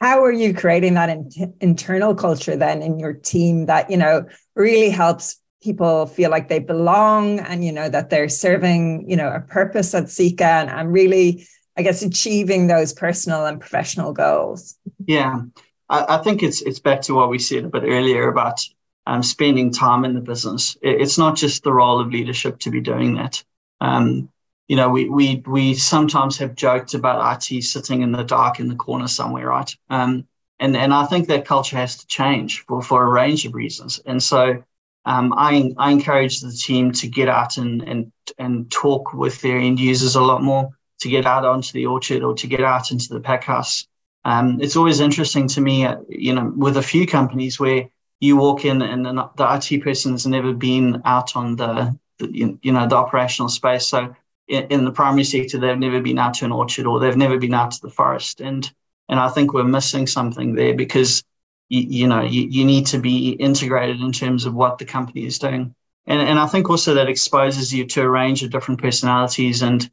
how 0.00 0.22
are 0.22 0.32
you 0.32 0.52
creating 0.52 0.94
that 0.94 1.08
in- 1.08 1.54
internal 1.60 2.14
culture 2.14 2.56
then 2.56 2.82
in 2.82 2.98
your 2.98 3.12
team 3.12 3.66
that 3.66 3.90
you 3.90 3.96
know 3.96 4.24
really 4.54 4.90
helps 4.90 5.40
people 5.62 6.06
feel 6.06 6.30
like 6.30 6.48
they 6.48 6.58
belong 6.58 7.40
and 7.40 7.64
you 7.64 7.72
know 7.72 7.88
that 7.88 8.10
they're 8.10 8.28
serving 8.28 9.08
you 9.08 9.16
know 9.16 9.30
a 9.30 9.40
purpose 9.40 9.94
at 9.94 10.04
Seeka 10.04 10.40
and, 10.40 10.70
and 10.70 10.92
really 10.92 11.46
I 11.76 11.82
guess 11.82 12.02
achieving 12.02 12.66
those 12.66 12.92
personal 12.92 13.44
and 13.44 13.60
professional 13.60 14.12
goals. 14.12 14.76
Yeah, 15.06 15.42
I, 15.88 16.16
I, 16.16 16.22
think 16.22 16.42
it's 16.42 16.62
it's 16.62 16.78
back 16.78 17.02
to 17.02 17.14
what 17.14 17.28
we 17.28 17.38
said 17.38 17.64
a 17.64 17.68
bit 17.68 17.82
earlier 17.84 18.28
about 18.28 18.60
um, 19.06 19.22
spending 19.22 19.72
time 19.72 20.04
in 20.04 20.14
the 20.14 20.20
business. 20.20 20.76
It, 20.80 21.00
it's 21.02 21.18
not 21.18 21.36
just 21.36 21.62
the 21.62 21.72
role 21.72 22.00
of 22.00 22.08
leadership 22.08 22.58
to 22.60 22.70
be 22.70 22.80
doing 22.80 23.16
that. 23.16 23.44
Um, 23.80 24.30
you 24.68 24.76
know, 24.76 24.88
we 24.88 25.08
we 25.08 25.42
we 25.46 25.74
sometimes 25.74 26.36
have 26.38 26.54
joked 26.54 26.94
about 26.94 27.42
IT 27.42 27.62
sitting 27.62 28.02
in 28.02 28.12
the 28.12 28.24
dark 28.24 28.58
in 28.58 28.68
the 28.68 28.74
corner 28.74 29.08
somewhere, 29.08 29.48
right? 29.48 29.74
Um, 29.90 30.26
and 30.58 30.76
and 30.76 30.92
I 30.92 31.06
think 31.06 31.28
that 31.28 31.44
culture 31.44 31.76
has 31.76 31.96
to 31.98 32.06
change 32.06 32.64
for 32.66 32.82
for 32.82 33.04
a 33.04 33.10
range 33.10 33.46
of 33.46 33.54
reasons. 33.54 34.00
And 34.06 34.22
so 34.22 34.62
um, 35.04 35.32
I 35.36 35.72
I 35.76 35.92
encourage 35.92 36.40
the 36.40 36.52
team 36.52 36.92
to 36.92 37.08
get 37.08 37.28
out 37.28 37.58
and 37.58 37.82
and 37.82 38.12
and 38.38 38.70
talk 38.70 39.12
with 39.12 39.40
their 39.40 39.58
end 39.58 39.78
users 39.78 40.16
a 40.16 40.20
lot 40.20 40.42
more, 40.42 40.70
to 41.00 41.08
get 41.08 41.26
out 41.26 41.44
onto 41.44 41.72
the 41.72 41.86
orchard 41.86 42.22
or 42.22 42.34
to 42.34 42.46
get 42.46 42.62
out 42.62 42.90
into 42.90 43.08
the 43.12 43.20
pack 43.20 43.44
house. 43.44 43.86
Um, 44.24 44.58
it's 44.60 44.76
always 44.76 44.98
interesting 44.98 45.46
to 45.48 45.60
me, 45.60 45.84
uh, 45.84 45.98
you 46.08 46.34
know, 46.34 46.52
with 46.56 46.76
a 46.76 46.82
few 46.82 47.06
companies 47.06 47.60
where 47.60 47.88
you 48.18 48.36
walk 48.36 48.64
in 48.64 48.82
and 48.82 49.04
the, 49.04 49.30
the 49.36 49.54
IT 49.54 49.82
person 49.82 50.12
has 50.12 50.26
never 50.26 50.52
been 50.52 51.02
out 51.04 51.36
on 51.36 51.54
the, 51.54 51.96
the 52.18 52.58
you 52.62 52.72
know 52.72 52.88
the 52.88 52.96
operational 52.96 53.48
space, 53.48 53.86
so 53.86 54.14
in, 54.48 54.64
in 54.68 54.84
the 54.84 54.92
primary 54.92 55.24
sector, 55.24 55.58
they've 55.58 55.78
never 55.78 56.00
been 56.00 56.18
out 56.18 56.34
to 56.34 56.44
an 56.44 56.52
orchard 56.52 56.86
or 56.86 57.00
they've 57.00 57.16
never 57.16 57.38
been 57.38 57.54
out 57.54 57.72
to 57.72 57.82
the 57.82 57.90
forest. 57.90 58.40
And 58.40 58.70
and 59.08 59.20
I 59.20 59.28
think 59.28 59.52
we're 59.52 59.64
missing 59.64 60.06
something 60.06 60.54
there 60.54 60.74
because 60.74 61.22
you, 61.68 61.80
you 61.80 62.06
know 62.06 62.22
you, 62.22 62.42
you 62.48 62.64
need 62.64 62.86
to 62.86 62.98
be 62.98 63.30
integrated 63.30 64.00
in 64.00 64.12
terms 64.12 64.46
of 64.46 64.54
what 64.54 64.78
the 64.78 64.84
company 64.84 65.26
is 65.26 65.38
doing. 65.38 65.74
And, 66.08 66.20
and 66.20 66.38
I 66.38 66.46
think 66.46 66.70
also 66.70 66.94
that 66.94 67.08
exposes 67.08 67.74
you 67.74 67.84
to 67.86 68.02
a 68.02 68.08
range 68.08 68.44
of 68.44 68.50
different 68.50 68.80
personalities 68.80 69.62
and 69.62 69.90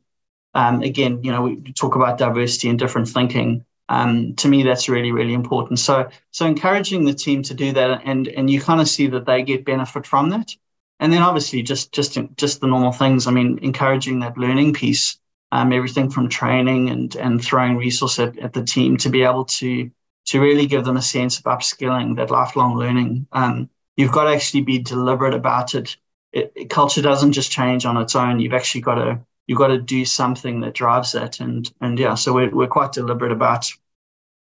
um, 0.54 0.82
again, 0.82 1.24
you 1.24 1.32
know, 1.32 1.42
we 1.42 1.74
talk 1.74 1.96
about 1.96 2.18
diversity 2.18 2.70
and 2.70 2.78
different 2.78 3.08
thinking. 3.08 3.66
Um, 3.89 4.36
to 4.36 4.48
me, 4.48 4.63
that's 4.63 4.88
really, 4.88 5.12
really 5.12 5.34
important. 5.34 5.80
So, 5.80 6.10
so 6.32 6.46
encouraging 6.46 7.06
the 7.06 7.13
team 7.13 7.44
to 7.44 7.54
do 7.54 7.74
that, 7.74 8.02
and 8.06 8.28
and 8.28 8.50
you 8.50 8.62
kind 8.62 8.80
of 8.80 8.88
see 8.88 9.08
that 9.08 9.26
they 9.26 9.44
get 9.44 9.66
benefit 9.66 10.06
from 10.06 10.30
that. 10.30 10.56
And 11.04 11.12
then 11.12 11.22
obviously, 11.22 11.62
just 11.63 11.92
just 11.92 12.18
just 12.38 12.62
the 12.62 12.68
normal 12.68 12.94
things. 12.94 13.28
I 13.28 13.32
mean, 13.32 13.60
encouraging 13.62 14.20
that 14.20 14.38
learning 14.38 14.72
piece, 14.72 15.20
um, 15.52 15.74
everything 15.74 16.10
from 16.10 16.30
training 16.30 16.89
and 16.89 17.13
and 17.18 17.44
throwing 17.44 17.76
resource 17.76 18.20
at, 18.20 18.39
at 18.39 18.54
the 18.54 18.63
team 18.63 18.96
to 18.98 19.10
be 19.10 19.24
able 19.24 19.44
to 19.60 19.92
to 20.28 20.39
really 20.39 20.66
give 20.66 20.86
them 20.86 20.96
a 20.96 21.02
sense 21.02 21.38
of 21.38 21.44
upskilling, 21.44 22.16
that 22.16 22.32
lifelong 22.32 22.78
learning. 22.78 23.28
Um, 23.34 23.70
you've 23.98 24.13
got 24.13 24.24
to 24.24 24.34
actually 24.34 24.62
be 24.62 24.80
deliberate 24.80 25.34
about 25.34 25.76
it. 25.76 25.98
It, 26.32 26.54
it. 26.56 26.70
Culture 26.70 27.02
doesn't 27.02 27.34
just 27.34 27.52
change 27.52 27.86
on 27.86 27.98
its 27.98 28.16
own. 28.16 28.39
You've 28.39 28.54
actually 28.54 28.82
got 28.82 28.96
to 28.96 29.20
you've 29.48 29.60
got 29.60 29.68
to 29.68 29.82
do 29.82 30.06
something 30.06 30.62
that 30.62 30.74
drives 30.74 31.12
that. 31.12 31.42
And 31.42 31.70
and 31.82 32.00
yeah, 32.00 32.16
so 32.16 32.32
we're 32.32 32.56
we're 32.56 32.68
quite 32.68 32.94
deliberate 32.94 33.34
about 33.34 33.70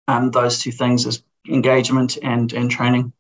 um, 0.09 0.31
those 0.31 0.59
two 0.59 0.73
things 0.73 1.07
as 1.07 1.23
engagement 1.49 2.19
and 2.23 2.53
and 2.53 2.71
training. 2.71 3.15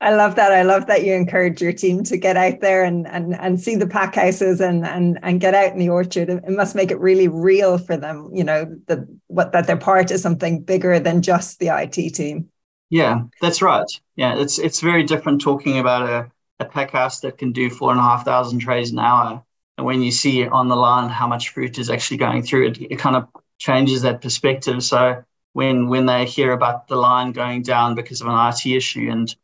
I 0.00 0.14
love 0.14 0.36
that. 0.36 0.52
I 0.52 0.62
love 0.62 0.86
that 0.86 1.04
you 1.04 1.12
encourage 1.14 1.60
your 1.60 1.72
team 1.72 2.04
to 2.04 2.16
get 2.16 2.36
out 2.36 2.60
there 2.60 2.84
and 2.84 3.06
and 3.08 3.34
and 3.34 3.60
see 3.60 3.74
the 3.74 3.86
pack 3.86 4.14
houses 4.14 4.60
and 4.60 4.86
and 4.86 5.18
and 5.22 5.40
get 5.40 5.54
out 5.54 5.72
in 5.72 5.78
the 5.78 5.88
orchard. 5.88 6.28
It 6.28 6.48
must 6.50 6.76
make 6.76 6.92
it 6.92 7.00
really 7.00 7.26
real 7.26 7.78
for 7.78 7.96
them, 7.96 8.30
you 8.32 8.44
know, 8.44 8.76
that 8.86 9.00
what 9.26 9.50
that 9.52 9.66
they're 9.66 9.76
part 9.76 10.12
of 10.12 10.20
something 10.20 10.62
bigger 10.62 11.00
than 11.00 11.22
just 11.22 11.58
the 11.58 11.68
IT 11.68 12.14
team. 12.14 12.48
Yeah, 12.90 13.22
that's 13.40 13.60
right. 13.60 13.90
Yeah, 14.14 14.38
it's 14.38 14.60
it's 14.60 14.80
very 14.80 15.02
different 15.02 15.40
talking 15.40 15.78
about 15.80 16.08
a, 16.08 16.30
a 16.60 16.64
pack 16.64 16.92
house 16.92 17.20
that 17.20 17.36
can 17.36 17.50
do 17.50 17.68
four 17.68 17.90
and 17.90 17.98
a 17.98 18.02
half 18.02 18.24
thousand 18.24 18.60
trays 18.60 18.92
an 18.92 19.00
hour. 19.00 19.42
And 19.76 19.86
when 19.86 20.02
you 20.02 20.12
see 20.12 20.46
on 20.46 20.68
the 20.68 20.76
line 20.76 21.08
how 21.08 21.26
much 21.26 21.50
fruit 21.50 21.76
is 21.76 21.90
actually 21.90 22.18
going 22.18 22.42
through 22.42 22.68
it, 22.68 22.78
it 22.82 22.98
kind 23.00 23.16
of 23.16 23.28
changes 23.58 24.02
that 24.02 24.22
perspective. 24.22 24.84
So 24.84 25.24
when 25.54 25.88
when 25.88 26.06
they 26.06 26.24
hear 26.24 26.52
about 26.52 26.86
the 26.86 26.96
line 26.96 27.32
going 27.32 27.62
down 27.62 27.96
because 27.96 28.20
of 28.20 28.28
an 28.28 28.48
IT 28.48 28.64
issue 28.64 29.08
and 29.10 29.34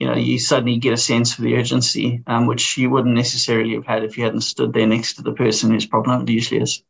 you 0.00 0.06
know, 0.06 0.16
you 0.16 0.38
suddenly 0.38 0.78
get 0.78 0.94
a 0.94 0.96
sense 0.96 1.38
of 1.38 1.44
the 1.44 1.54
urgency, 1.54 2.22
um, 2.26 2.46
which 2.46 2.78
you 2.78 2.88
wouldn't 2.88 3.14
necessarily 3.14 3.74
have 3.74 3.86
had 3.86 4.02
if 4.02 4.16
you 4.16 4.24
hadn't 4.24 4.40
stood 4.40 4.72
there 4.72 4.86
next 4.86 5.14
to 5.14 5.22
the 5.22 5.34
person 5.34 5.70
whose 5.70 5.86
problem 5.86 6.22
it 6.22 6.30
usually 6.30 6.62
is. 6.62 6.82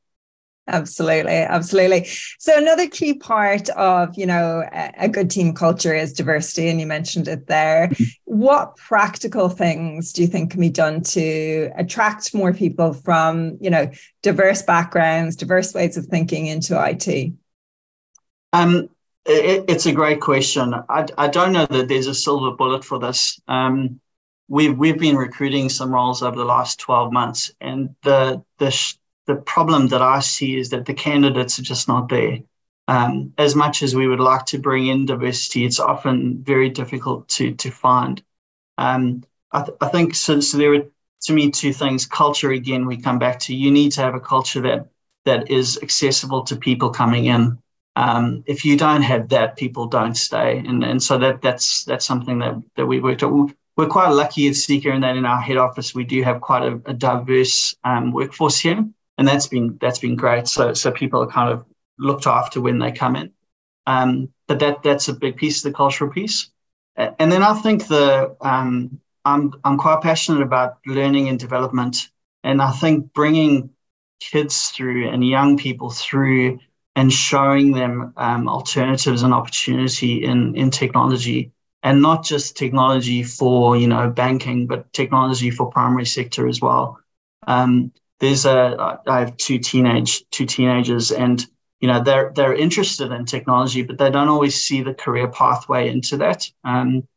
Absolutely, 0.69 1.33
absolutely. 1.33 2.07
So 2.39 2.57
another 2.57 2.87
key 2.87 3.15
part 3.15 3.69
of 3.71 4.17
you 4.17 4.27
know 4.27 4.63
a 4.73 5.09
good 5.09 5.29
team 5.29 5.53
culture 5.53 5.93
is 5.93 6.13
diversity, 6.13 6.69
and 6.69 6.79
you 6.79 6.87
mentioned 6.87 7.27
it 7.27 7.49
there. 7.49 7.89
Mm-hmm. 7.89 8.05
What 8.27 8.77
practical 8.77 9.49
things 9.49 10.13
do 10.13 10.23
you 10.23 10.29
think 10.29 10.53
can 10.53 10.61
be 10.61 10.71
done 10.71 11.03
to 11.03 11.73
attract 11.77 12.33
more 12.33 12.55
people 12.55 12.93
from 12.93 13.59
you 13.61 13.71
know 13.71 13.91
diverse 14.23 14.63
backgrounds, 14.63 15.35
diverse 15.35 15.75
ways 15.75 15.97
of 15.97 16.07
thinking 16.07 16.47
into 16.47 16.81
IT? 16.81 17.33
Um, 18.53 18.89
it, 19.27 19.65
it's 19.69 19.87
a 19.87 19.93
great 19.93 20.21
question. 20.21 20.75
I, 20.89 21.07
I 21.19 21.29
don't 21.29 21.53
know 21.53 21.67
that 21.67 21.89
there's 21.89 22.07
a 22.07 22.15
silver 22.15 22.53
bullet 22.53 22.85
for 22.85 22.99
this. 22.99 23.41
Um, 23.49 24.01
we've 24.49 24.77
we've 24.77 24.99
been 24.99 25.17
recruiting 25.17 25.69
some 25.69 25.93
roles 25.93 26.23
over 26.23 26.37
the 26.37 26.45
last 26.45 26.79
12 26.81 27.13
months, 27.13 27.53
and 27.61 27.95
the 28.03 28.43
the 28.59 28.95
the 29.27 29.37
problem 29.37 29.89
that 29.89 30.03
I 30.03 30.21
see 30.21 30.57
is 30.57 30.71
that 30.71 30.87
the 30.87 30.95
candidates 30.95 31.59
are 31.59 31.63
just 31.63 31.89
not 31.89 32.09
there. 32.09 32.39
Um, 32.89 33.33
as 33.39 33.55
much 33.55 33.83
as 33.83 33.95
we 33.95 34.09
would 34.09 34.19
like 34.21 34.47
to 34.47 34.59
bring 34.59 34.89
in 34.89 35.07
diversity, 35.07 35.65
it's 35.65 35.79
often 35.79 36.43
very 36.43 36.69
difficult 36.71 37.29
to 37.29 37.55
to 37.55 37.71
find. 37.71 38.23
Um, 38.79 39.25
I, 39.53 39.63
th- 39.63 39.79
I 39.81 39.89
think 39.89 40.15
so, 40.15 40.41
so. 40.41 40.59
There 40.59 40.75
are 40.75 40.85
to 41.23 41.33
me 41.33 41.51
two 41.51 41.73
things. 41.73 42.07
Culture 42.07 42.51
again, 42.51 42.87
we 42.87 42.97
come 42.97 43.19
back 43.19 43.39
to. 43.41 43.55
You 43.55 43.71
need 43.71 43.93
to 43.93 44.01
have 44.01 44.15
a 44.15 44.21
culture 44.21 44.61
that 44.63 44.89
that 45.25 45.51
is 45.51 45.79
accessible 45.83 46.43
to 46.45 46.57
people 46.57 46.91
coming 46.91 47.27
in. 47.27 47.59
Um, 47.97 48.45
if 48.47 48.65
you 48.65 48.77
don't 48.77 49.03
have 49.03 49.29
that, 49.31 49.57
people 49.57 49.87
don't 49.87 50.17
stay, 50.17 50.59
and 50.59 50.85
and 50.85 51.03
so 51.03 51.19
that 51.19 51.43
that's 51.43 51.85
that's 51.85 52.07
something 52.07 52.39
that 52.39 52.55
that 52.77 52.87
we 52.87 53.01
worked 53.01 53.23
on. 53.23 53.55
We're 53.77 53.87
quite 53.89 54.11
lucky 54.11 54.47
at 54.49 54.55
Seeka 54.55 54.95
in 54.95 55.01
that 55.01 55.17
in 55.17 55.25
our 55.25 55.41
head 55.41 55.57
office 55.57 55.95
we 55.95 56.05
do 56.05 56.23
have 56.23 56.41
quite 56.41 56.63
a, 56.63 56.81
a 56.87 56.95
diverse 56.95 57.75
um, 57.85 58.13
workforce 58.13 58.59
here, 58.59 58.85
and 59.19 59.29
that's 59.29 59.49
been 59.49 59.77
that's 59.81 59.99
been 59.99 60.17
great. 60.17 60.47
So 60.47 60.73
so 60.75 60.93
people 60.93 61.23
are 61.23 61.27
kind 61.27 61.51
of 61.51 61.65
looked 61.99 62.27
after 62.27 62.61
when 62.61 62.79
they 62.79 62.93
come 62.93 63.17
in, 63.17 63.33
um, 63.87 64.29
but 64.47 64.61
that 64.61 64.83
that's 64.83 65.09
a 65.09 65.15
big 65.15 65.37
piece 65.37 65.59
of 65.59 65.73
the 65.73 65.77
cultural 65.77 66.11
piece. 66.11 66.51
And 66.97 67.33
then 67.33 67.43
I 67.43 67.55
think 67.55 67.87
the 67.87 68.37
um, 68.41 69.01
I'm 69.25 69.53
I'm 69.65 69.79
quite 69.79 70.03
passionate 70.03 70.43
about 70.43 70.79
learning 70.87 71.29
and 71.29 71.39
development, 71.39 72.09
and 72.45 72.63
I 72.63 72.71
think 72.71 73.13
bringing 73.13 73.71
kids 74.21 74.69
through 74.69 75.09
and 75.09 75.27
young 75.27 75.57
people 75.57 75.91
through 75.91 76.61
and 76.97 77.13
showing 77.13 77.73
them 77.73 78.13
um, 78.17 78.49
alternatives 78.49 79.23
and 79.23 79.33
opportunity 79.33 80.25
in, 80.25 80.57
in 80.57 80.71
technology. 80.71 81.53
And 81.83 82.03
not 82.03 82.25
just 82.25 82.59
technology 82.59 83.23
for 83.23 83.75
you 83.75 83.87
know 83.89 84.11
banking 84.11 84.67
but 84.67 84.93
technology 84.93 85.51
for 85.51 85.71
primary 85.71 86.05
sector 86.05 86.47
as 86.47 86.61
well. 86.61 86.99
Um, 87.47 87.93
there's 88.21 88.45
a 88.45 89.01
i 89.07 89.19
have 89.19 89.37
two 89.39 89.59
teenage 89.59 90.23
two 90.31 90.47
teenagers 90.47 91.11
and 91.11 91.47
you 91.81 91.89
know 91.89 92.03
they're 92.03 92.33
they're 92.35 92.55
interested 92.55 93.11
in 93.11 93.25
technology 93.25 93.83
but 93.83 93.99
they 93.99 94.11
don't 94.11 94.29
always 94.29 94.63
see 94.63 94.83
the 94.83 94.95
career 94.95 95.27
pathway 95.29 95.89
into 95.89 96.19
that. 96.19 96.49
Um, 96.65 97.09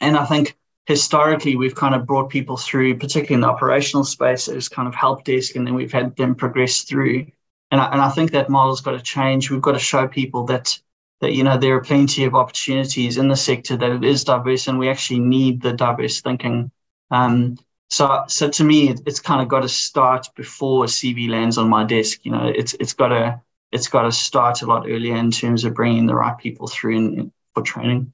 and 0.00 0.16
i 0.16 0.24
think 0.24 0.56
historically 0.86 1.56
we've 1.56 1.74
kind 1.74 1.94
of 1.94 2.06
brought 2.06 2.30
people 2.30 2.56
through 2.56 2.96
particularly 2.96 3.34
in 3.34 3.40
the 3.40 3.48
operational 3.48 4.04
space 4.04 4.48
as 4.48 4.68
kind 4.68 4.88
of 4.88 4.94
help 4.94 5.24
desk 5.24 5.56
and 5.56 5.66
then 5.66 5.74
we've 5.74 5.92
had 5.92 6.14
them 6.16 6.34
progress 6.34 6.82
through 6.82 7.26
and 7.72 7.80
I, 7.80 7.86
and 7.86 8.00
I 8.00 8.10
think 8.10 8.30
that 8.32 8.50
model's 8.50 8.82
got 8.82 8.92
to 8.92 9.00
change. 9.00 9.50
We've 9.50 9.62
got 9.62 9.72
to 9.72 9.78
show 9.80 10.06
people 10.06 10.44
that 10.44 10.78
that 11.20 11.32
you 11.32 11.42
know 11.42 11.56
there 11.56 11.74
are 11.74 11.80
plenty 11.80 12.24
of 12.24 12.34
opportunities 12.34 13.16
in 13.16 13.28
the 13.28 13.36
sector 13.36 13.76
that 13.76 13.90
it 13.90 14.04
is 14.04 14.24
diverse, 14.24 14.68
and 14.68 14.78
we 14.78 14.90
actually 14.90 15.20
need 15.20 15.62
the 15.62 15.72
diverse 15.72 16.20
thinking. 16.20 16.70
Um, 17.10 17.56
so, 17.88 18.24
so 18.28 18.48
to 18.50 18.64
me, 18.64 18.90
it, 18.90 19.00
it's 19.06 19.20
kind 19.20 19.40
of 19.42 19.48
got 19.48 19.60
to 19.60 19.68
start 19.68 20.28
before 20.36 20.84
a 20.84 20.86
CV 20.88 21.28
lands 21.28 21.58
on 21.58 21.68
my 21.68 21.84
desk. 21.84 22.20
You 22.24 22.32
know, 22.32 22.46
it's 22.46 22.74
it's 22.74 22.92
got 22.92 23.08
to 23.08 23.40
it's 23.72 23.88
got 23.88 24.02
to 24.02 24.12
start 24.12 24.60
a 24.60 24.66
lot 24.66 24.86
earlier 24.86 25.16
in 25.16 25.30
terms 25.30 25.64
of 25.64 25.74
bringing 25.74 26.06
the 26.06 26.14
right 26.14 26.36
people 26.36 26.68
through 26.68 27.32
for 27.54 27.62
training. 27.62 28.12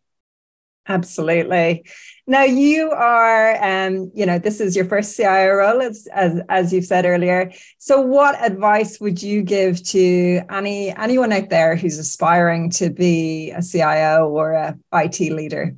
Absolutely. 0.88 1.84
Now 2.26 2.44
you 2.44 2.90
are, 2.90 3.62
um, 3.62 4.10
you 4.14 4.26
know, 4.26 4.38
this 4.38 4.60
is 4.60 4.76
your 4.76 4.84
first 4.84 5.16
CIO 5.16 5.54
role, 5.54 5.80
as, 5.80 6.06
as 6.12 6.40
as 6.48 6.72
you've 6.72 6.84
said 6.84 7.06
earlier. 7.06 7.52
So, 7.78 8.00
what 8.00 8.42
advice 8.42 9.00
would 9.00 9.22
you 9.22 9.42
give 9.42 9.82
to 9.84 10.42
any 10.50 10.94
anyone 10.94 11.32
out 11.32 11.48
there 11.48 11.76
who's 11.76 11.98
aspiring 11.98 12.70
to 12.72 12.90
be 12.90 13.50
a 13.50 13.62
CIO 13.62 14.28
or 14.28 14.52
a 14.52 14.78
IT 14.92 15.20
leader? 15.20 15.74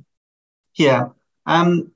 Yeah. 0.75 1.09
Um, 1.45 1.91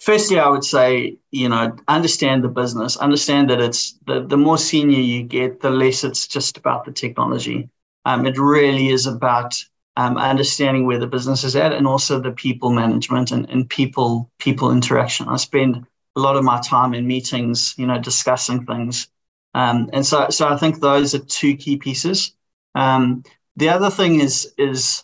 firstly, 0.00 0.38
I 0.38 0.48
would 0.48 0.64
say, 0.64 1.18
you 1.30 1.48
know, 1.48 1.76
understand 1.88 2.44
the 2.44 2.48
business. 2.48 2.96
Understand 2.96 3.50
that 3.50 3.60
it's 3.60 3.98
the 4.06 4.24
the 4.26 4.36
more 4.36 4.58
senior 4.58 5.00
you 5.00 5.24
get, 5.24 5.60
the 5.60 5.70
less 5.70 6.04
it's 6.04 6.26
just 6.26 6.56
about 6.56 6.84
the 6.84 6.92
technology. 6.92 7.68
Um, 8.04 8.26
it 8.26 8.38
really 8.38 8.88
is 8.88 9.06
about 9.06 9.62
um, 9.98 10.16
understanding 10.16 10.86
where 10.86 11.00
the 11.00 11.08
business 11.08 11.42
is 11.42 11.56
at 11.56 11.72
and 11.72 11.84
also 11.84 12.20
the 12.20 12.30
people 12.30 12.70
management 12.70 13.32
and, 13.32 13.50
and 13.50 13.68
people 13.68 14.30
people 14.38 14.70
interaction. 14.70 15.26
I 15.26 15.36
spend 15.36 15.84
a 16.14 16.20
lot 16.20 16.36
of 16.36 16.44
my 16.44 16.60
time 16.60 16.94
in 16.94 17.04
meetings, 17.04 17.74
you 17.76 17.84
know, 17.84 17.98
discussing 17.98 18.64
things. 18.64 19.08
Um, 19.54 19.90
and 19.92 20.06
so 20.06 20.28
so 20.30 20.46
I 20.46 20.56
think 20.56 20.78
those 20.78 21.16
are 21.16 21.18
two 21.18 21.56
key 21.56 21.78
pieces. 21.78 22.32
Um, 22.76 23.24
the 23.56 23.70
other 23.70 23.90
thing 23.90 24.20
is 24.20 24.54
is 24.56 25.02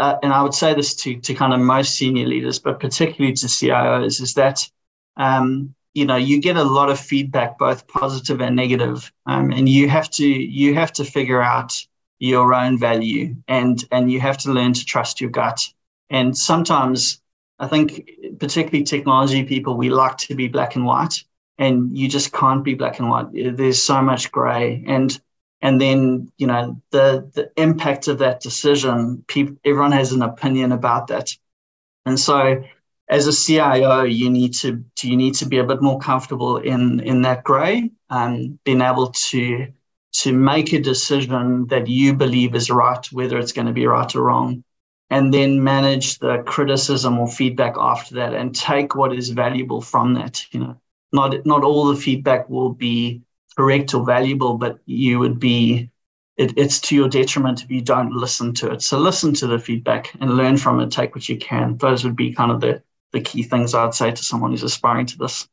uh, 0.00 0.16
and 0.24 0.32
I 0.32 0.42
would 0.42 0.54
say 0.54 0.74
this 0.74 0.96
to 0.96 1.20
to 1.20 1.32
kind 1.32 1.54
of 1.54 1.60
most 1.60 1.94
senior 1.94 2.26
leaders, 2.26 2.58
but 2.58 2.80
particularly 2.80 3.34
to 3.36 3.46
CIOs, 3.46 4.20
is 4.20 4.34
that 4.34 4.68
um, 5.16 5.76
you 5.94 6.04
know 6.04 6.16
you 6.16 6.40
get 6.40 6.56
a 6.56 6.64
lot 6.64 6.90
of 6.90 6.98
feedback, 6.98 7.56
both 7.56 7.86
positive 7.86 8.40
and 8.40 8.56
negative, 8.56 9.12
um, 9.26 9.52
and 9.52 9.68
you 9.68 9.88
have 9.88 10.10
to 10.10 10.26
you 10.26 10.74
have 10.74 10.92
to 10.94 11.04
figure 11.04 11.40
out 11.40 11.86
your 12.18 12.54
own 12.54 12.78
value 12.78 13.36
and 13.46 13.84
and 13.90 14.10
you 14.10 14.20
have 14.20 14.38
to 14.38 14.52
learn 14.52 14.72
to 14.72 14.84
trust 14.84 15.20
your 15.20 15.30
gut. 15.30 15.66
And 16.10 16.36
sometimes 16.36 17.20
i 17.60 17.66
think 17.66 18.08
particularly 18.38 18.84
technology 18.84 19.42
people 19.42 19.76
we 19.76 19.90
like 19.90 20.16
to 20.16 20.34
be 20.36 20.46
black 20.46 20.76
and 20.76 20.84
white 20.84 21.24
and 21.58 21.96
you 21.96 22.08
just 22.08 22.32
can't 22.32 22.64
be 22.64 22.74
black 22.74 23.00
and 23.00 23.10
white. 23.10 23.26
There's 23.32 23.82
so 23.82 24.00
much 24.00 24.30
gray 24.30 24.84
and 24.86 25.20
and 25.60 25.80
then 25.80 26.30
you 26.38 26.46
know 26.46 26.80
the 26.90 27.28
the 27.34 27.50
impact 27.60 28.06
of 28.06 28.18
that 28.18 28.40
decision 28.40 29.24
people 29.26 29.56
everyone 29.64 29.92
has 29.92 30.12
an 30.12 30.22
opinion 30.22 30.72
about 30.72 31.08
that. 31.08 31.36
And 32.06 32.18
so 32.18 32.64
as 33.10 33.26
a 33.26 33.32
CIO, 33.32 34.02
you 34.04 34.30
need 34.30 34.54
to 34.54 34.84
you 35.02 35.16
need 35.16 35.34
to 35.34 35.46
be 35.46 35.58
a 35.58 35.64
bit 35.64 35.82
more 35.82 35.98
comfortable 35.98 36.58
in 36.58 37.00
in 37.00 37.22
that 37.22 37.42
grey, 37.42 37.90
um, 38.10 38.58
being 38.64 38.80
able 38.80 39.08
to 39.08 39.72
to 40.12 40.32
make 40.32 40.72
a 40.72 40.80
decision 40.80 41.66
that 41.66 41.86
you 41.86 42.14
believe 42.14 42.54
is 42.54 42.70
right, 42.70 43.04
whether 43.12 43.38
it's 43.38 43.52
going 43.52 43.66
to 43.66 43.72
be 43.72 43.86
right 43.86 44.14
or 44.14 44.22
wrong, 44.22 44.64
and 45.10 45.32
then 45.32 45.62
manage 45.62 46.18
the 46.18 46.42
criticism 46.46 47.18
or 47.18 47.28
feedback 47.28 47.74
after 47.78 48.14
that 48.16 48.34
and 48.34 48.54
take 48.54 48.94
what 48.94 49.14
is 49.14 49.30
valuable 49.30 49.80
from 49.80 50.14
that. 50.14 50.44
You 50.52 50.60
know, 50.60 50.80
not 51.12 51.46
not 51.46 51.64
all 51.64 51.86
the 51.86 52.00
feedback 52.00 52.48
will 52.48 52.70
be 52.70 53.22
correct 53.56 53.94
or 53.94 54.04
valuable, 54.04 54.56
but 54.56 54.78
you 54.86 55.18
would 55.18 55.38
be 55.38 55.90
it, 56.36 56.56
it's 56.56 56.80
to 56.80 56.94
your 56.94 57.08
detriment 57.08 57.64
if 57.64 57.70
you 57.70 57.80
don't 57.80 58.12
listen 58.12 58.54
to 58.54 58.70
it. 58.70 58.82
So 58.82 58.98
listen 58.98 59.34
to 59.34 59.46
the 59.46 59.58
feedback 59.58 60.14
and 60.20 60.36
learn 60.36 60.56
from 60.56 60.80
it. 60.80 60.90
Take 60.90 61.14
what 61.14 61.28
you 61.28 61.36
can. 61.36 61.76
Those 61.76 62.04
would 62.04 62.16
be 62.16 62.32
kind 62.32 62.52
of 62.52 62.60
the 62.60 62.82
the 63.12 63.20
key 63.20 63.42
things 63.42 63.74
I'd 63.74 63.94
say 63.94 64.10
to 64.10 64.22
someone 64.22 64.50
who's 64.50 64.62
aspiring 64.62 65.06
to 65.06 65.18
this. 65.18 65.48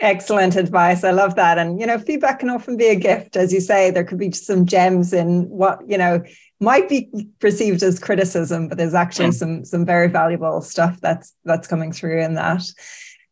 Excellent 0.00 0.56
advice. 0.56 1.04
I 1.04 1.10
love 1.10 1.36
that. 1.36 1.58
And, 1.58 1.80
you 1.80 1.86
know, 1.86 1.98
feedback 1.98 2.40
can 2.40 2.50
often 2.50 2.76
be 2.76 2.86
a 2.86 2.96
gift. 2.96 3.36
As 3.36 3.52
you 3.52 3.60
say, 3.60 3.90
there 3.90 4.04
could 4.04 4.18
be 4.18 4.32
some 4.32 4.66
gems 4.66 5.12
in 5.12 5.48
what, 5.48 5.78
you 5.88 5.96
know, 5.96 6.22
might 6.60 6.88
be 6.88 7.08
perceived 7.40 7.82
as 7.82 7.98
criticism, 7.98 8.68
but 8.68 8.78
there's 8.78 8.94
actually 8.94 9.26
yeah. 9.26 9.32
some 9.32 9.64
some 9.64 9.84
very 9.84 10.08
valuable 10.08 10.60
stuff 10.62 11.00
that's 11.00 11.34
that's 11.44 11.66
coming 11.66 11.92
through 11.92 12.22
in 12.22 12.34
that. 12.34 12.62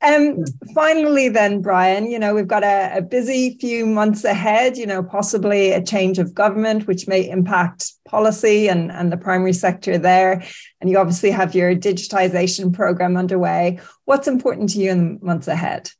Um, 0.02 0.32
hmm. 0.32 0.44
finally, 0.74 1.28
then, 1.28 1.60
Bryan, 1.60 2.10
you 2.10 2.18
know, 2.18 2.34
we've 2.34 2.48
got 2.48 2.64
a, 2.64 2.96
a, 2.96 3.02
busy 3.02 3.58
few 3.58 3.84
months 3.84 4.24
ahead, 4.24 4.78
you 4.78 4.86
know, 4.86 5.02
possibly 5.02 5.72
a 5.72 5.82
change 5.82 6.18
of 6.18 6.32
government, 6.32 6.86
which 6.86 7.06
may 7.06 7.28
impact 7.28 7.92
policy 8.06 8.68
and, 8.68 8.90
and 8.90 9.12
the 9.12 9.18
primary 9.18 9.52
sector 9.52 9.98
there. 9.98 10.42
And 10.80 10.88
you 10.88 10.96
obviously 10.96 11.30
have 11.30 11.54
your 11.54 11.76
digitization 11.76 12.72
program 12.72 13.18
underway. 13.18 13.78
What's 14.06 14.26
important 14.26 14.70
to 14.70 14.78
you 14.78 14.90
in 14.90 15.18
the 15.18 15.24
months 15.24 15.48
ahead? 15.48 15.90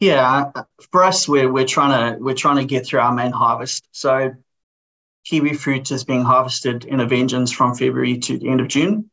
Yeah, 0.00 0.50
for 0.90 1.04
us, 1.04 1.28
we're, 1.28 1.52
we're 1.52 1.66
trying 1.66 2.14
to 2.14 2.18
we're 2.22 2.34
trying 2.34 2.56
to 2.56 2.64
get 2.64 2.86
through 2.86 3.00
our 3.00 3.12
main 3.12 3.32
harvest. 3.32 3.86
So 3.92 4.34
kiwi 5.24 5.54
fruit 5.54 5.90
is 5.90 6.04
being 6.04 6.24
harvested 6.24 6.86
in 6.86 7.00
a 7.00 7.06
vengeance 7.06 7.52
from 7.52 7.74
February 7.74 8.18
to 8.18 8.38
the 8.38 8.48
end 8.48 8.60
of 8.60 8.68
June. 8.68 9.10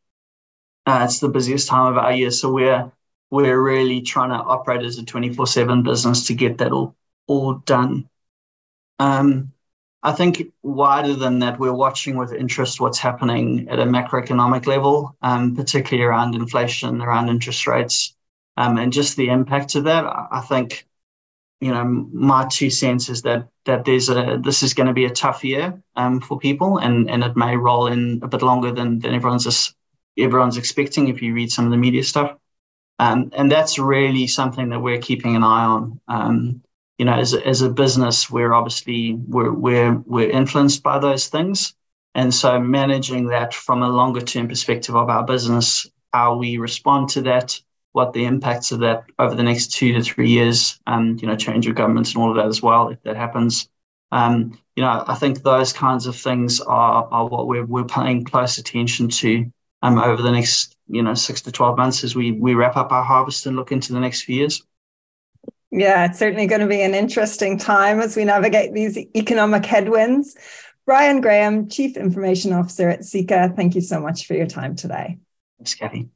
Uh, 0.86 1.02
it's 1.04 1.20
the 1.20 1.28
busiest 1.30 1.68
time 1.68 1.92
of 1.92 1.98
our 1.98 2.14
year, 2.14 2.32
so 2.32 2.52
we're 2.52 2.90
we're 3.30 3.62
really 3.62 4.02
trying 4.02 4.30
to 4.30 4.36
operate 4.38 4.84
as 4.84 4.98
a 4.98 5.06
24 5.06 5.48
7 5.48 5.84
business 5.84 6.28
to 6.28 6.34
get 6.34 6.60
that 6.60 6.72
all, 6.72 6.96
all 7.28 7.56
done. 7.56 8.10
Um, 9.00 9.52
I 10.02 10.14
think 10.14 10.54
wider 10.64 11.16
than 11.16 11.40
that, 11.40 11.60
we're 11.60 11.74
watching 11.74 12.16
with 12.16 12.32
interest 12.32 12.80
what's 12.80 13.00
happening 13.00 13.68
at 13.68 13.80
a 13.80 13.84
macroeconomic 13.84 14.66
level, 14.68 15.18
um, 15.22 15.56
particularly 15.56 16.06
around 16.08 16.36
inflation, 16.36 17.02
around 17.02 17.28
interest 17.28 17.68
rates, 17.68 18.16
um, 18.58 18.78
and 18.78 18.92
just 18.92 19.16
the 19.16 19.30
impact 19.30 19.76
of 19.76 19.86
that. 19.86 20.06
I 20.06 20.42
think, 20.42 20.86
you 21.62 21.72
know, 21.72 21.86
my 21.86 22.48
two 22.48 22.70
cents 22.70 23.08
is 23.10 23.22
that 23.22 23.48
that 23.66 23.86
there's 23.86 24.10
a 24.10 24.40
this 24.44 24.64
is 24.64 24.74
going 24.74 24.88
to 24.88 24.94
be 24.94 25.06
a 25.06 25.10
tough 25.10 25.44
year 25.44 25.82
um, 25.96 26.20
for 26.20 26.40
people, 26.40 26.80
and 26.80 27.10
and 27.10 27.24
it 27.24 27.38
may 27.38 27.56
roll 27.56 27.88
in 27.88 28.20
a 28.24 28.28
bit 28.28 28.42
longer 28.42 28.72
than 28.72 29.00
than 29.00 29.14
everyone's 29.14 29.76
everyone's 30.18 30.58
expecting 30.58 31.08
if 31.08 31.22
you 31.22 31.34
read 31.34 31.52
some 31.52 31.66
of 31.66 31.72
the 31.72 31.78
media 31.78 32.04
stuff. 32.04 32.36
Um, 33.00 33.30
and 33.34 33.52
that's 33.52 33.78
really 33.78 34.26
something 34.26 34.70
that 34.70 34.80
we're 34.80 35.00
keeping 35.00 35.36
an 35.36 35.44
eye 35.44 35.66
on. 35.66 36.00
Um, 36.08 36.64
you 36.98 37.06
know, 37.06 37.14
as 37.14 37.36
a, 37.36 37.46
as 37.46 37.62
a 37.62 37.70
business, 37.70 38.30
we're 38.30 38.54
obviously 38.54 39.14
we're, 39.14 39.52
we're 39.52 39.94
we're 40.06 40.32
influenced 40.32 40.82
by 40.82 40.98
those 40.98 41.28
things, 41.28 41.76
and 42.16 42.34
so 42.34 42.60
managing 42.60 43.28
that 43.28 43.54
from 43.54 43.84
a 43.84 43.90
longer 43.90 44.22
term 44.22 44.48
perspective 44.48 44.96
of 44.96 45.10
our 45.10 45.24
business, 45.24 45.88
how 46.12 46.38
we 46.38 46.58
respond 46.58 47.10
to 47.10 47.22
that, 47.22 47.62
what 47.98 48.14
the 48.14 48.26
impacts 48.26 48.72
of 48.72 48.80
that 48.80 49.06
over 49.18 49.34
the 49.34 49.44
next 49.44 49.72
two 49.72 49.92
to 49.94 50.02
three 50.04 50.30
years, 50.30 50.80
um, 50.86 51.18
you 51.20 51.28
know, 51.28 51.36
change 51.36 51.66
of 51.68 51.74
governments 51.74 52.14
and 52.14 52.22
all 52.22 52.30
of 52.30 52.38
that 52.38 52.46
as 52.46 52.62
well, 52.62 52.90
if 52.90 53.02
that 53.02 53.18
happens. 53.18 53.68
Um, 54.12 54.58
you 54.76 54.84
know, 54.84 55.04
I 55.08 55.16
think 55.16 55.42
those 55.42 55.74
kinds 55.74 56.06
of 56.06 56.16
things 56.16 56.62
are, 56.62 57.08
are 57.12 57.28
what 57.28 57.48
we're, 57.48 57.66
we're 57.66 57.86
paying 57.86 58.24
close 58.24 58.60
attention 58.60 59.10
to 59.10 59.52
um, 59.82 59.98
over 59.98 60.22
the 60.22 60.32
next 60.32 60.76
you 60.88 61.02
know 61.02 61.14
six 61.14 61.42
to 61.42 61.52
12 61.52 61.78
months 61.78 62.04
as 62.04 62.16
we 62.16 62.32
we 62.32 62.54
wrap 62.54 62.78
up 62.78 62.92
our 62.92 63.04
harvest 63.04 63.46
and 63.46 63.56
look 63.56 63.72
into 63.72 63.94
the 63.94 64.00
next 64.00 64.24
few 64.24 64.36
years. 64.36 64.64
Yeah 65.72 66.06
it's 66.06 66.20
certainly 66.20 66.48
going 66.48 66.62
to 66.62 66.68
be 66.68 66.82
an 66.82 66.96
interesting 66.96 67.58
time 67.58 68.00
as 68.00 68.16
we 68.16 68.26
navigate 68.26 68.74
these 68.74 68.98
economic 69.16 69.66
headwinds. 69.66 70.36
Bryan 70.86 71.22
graham 71.22 71.68
chief 71.70 71.98
information 71.98 72.54
officer 72.54 72.90
at 72.90 73.02
seeka 73.02 73.56
thank 73.56 73.76
you 73.76 73.82
so 73.82 74.00
much 74.00 74.26
for 74.26 74.34
your 74.34 74.48
time 74.48 74.76
today. 74.76 75.18
Thanks 75.58 75.76
kathy 75.76 76.10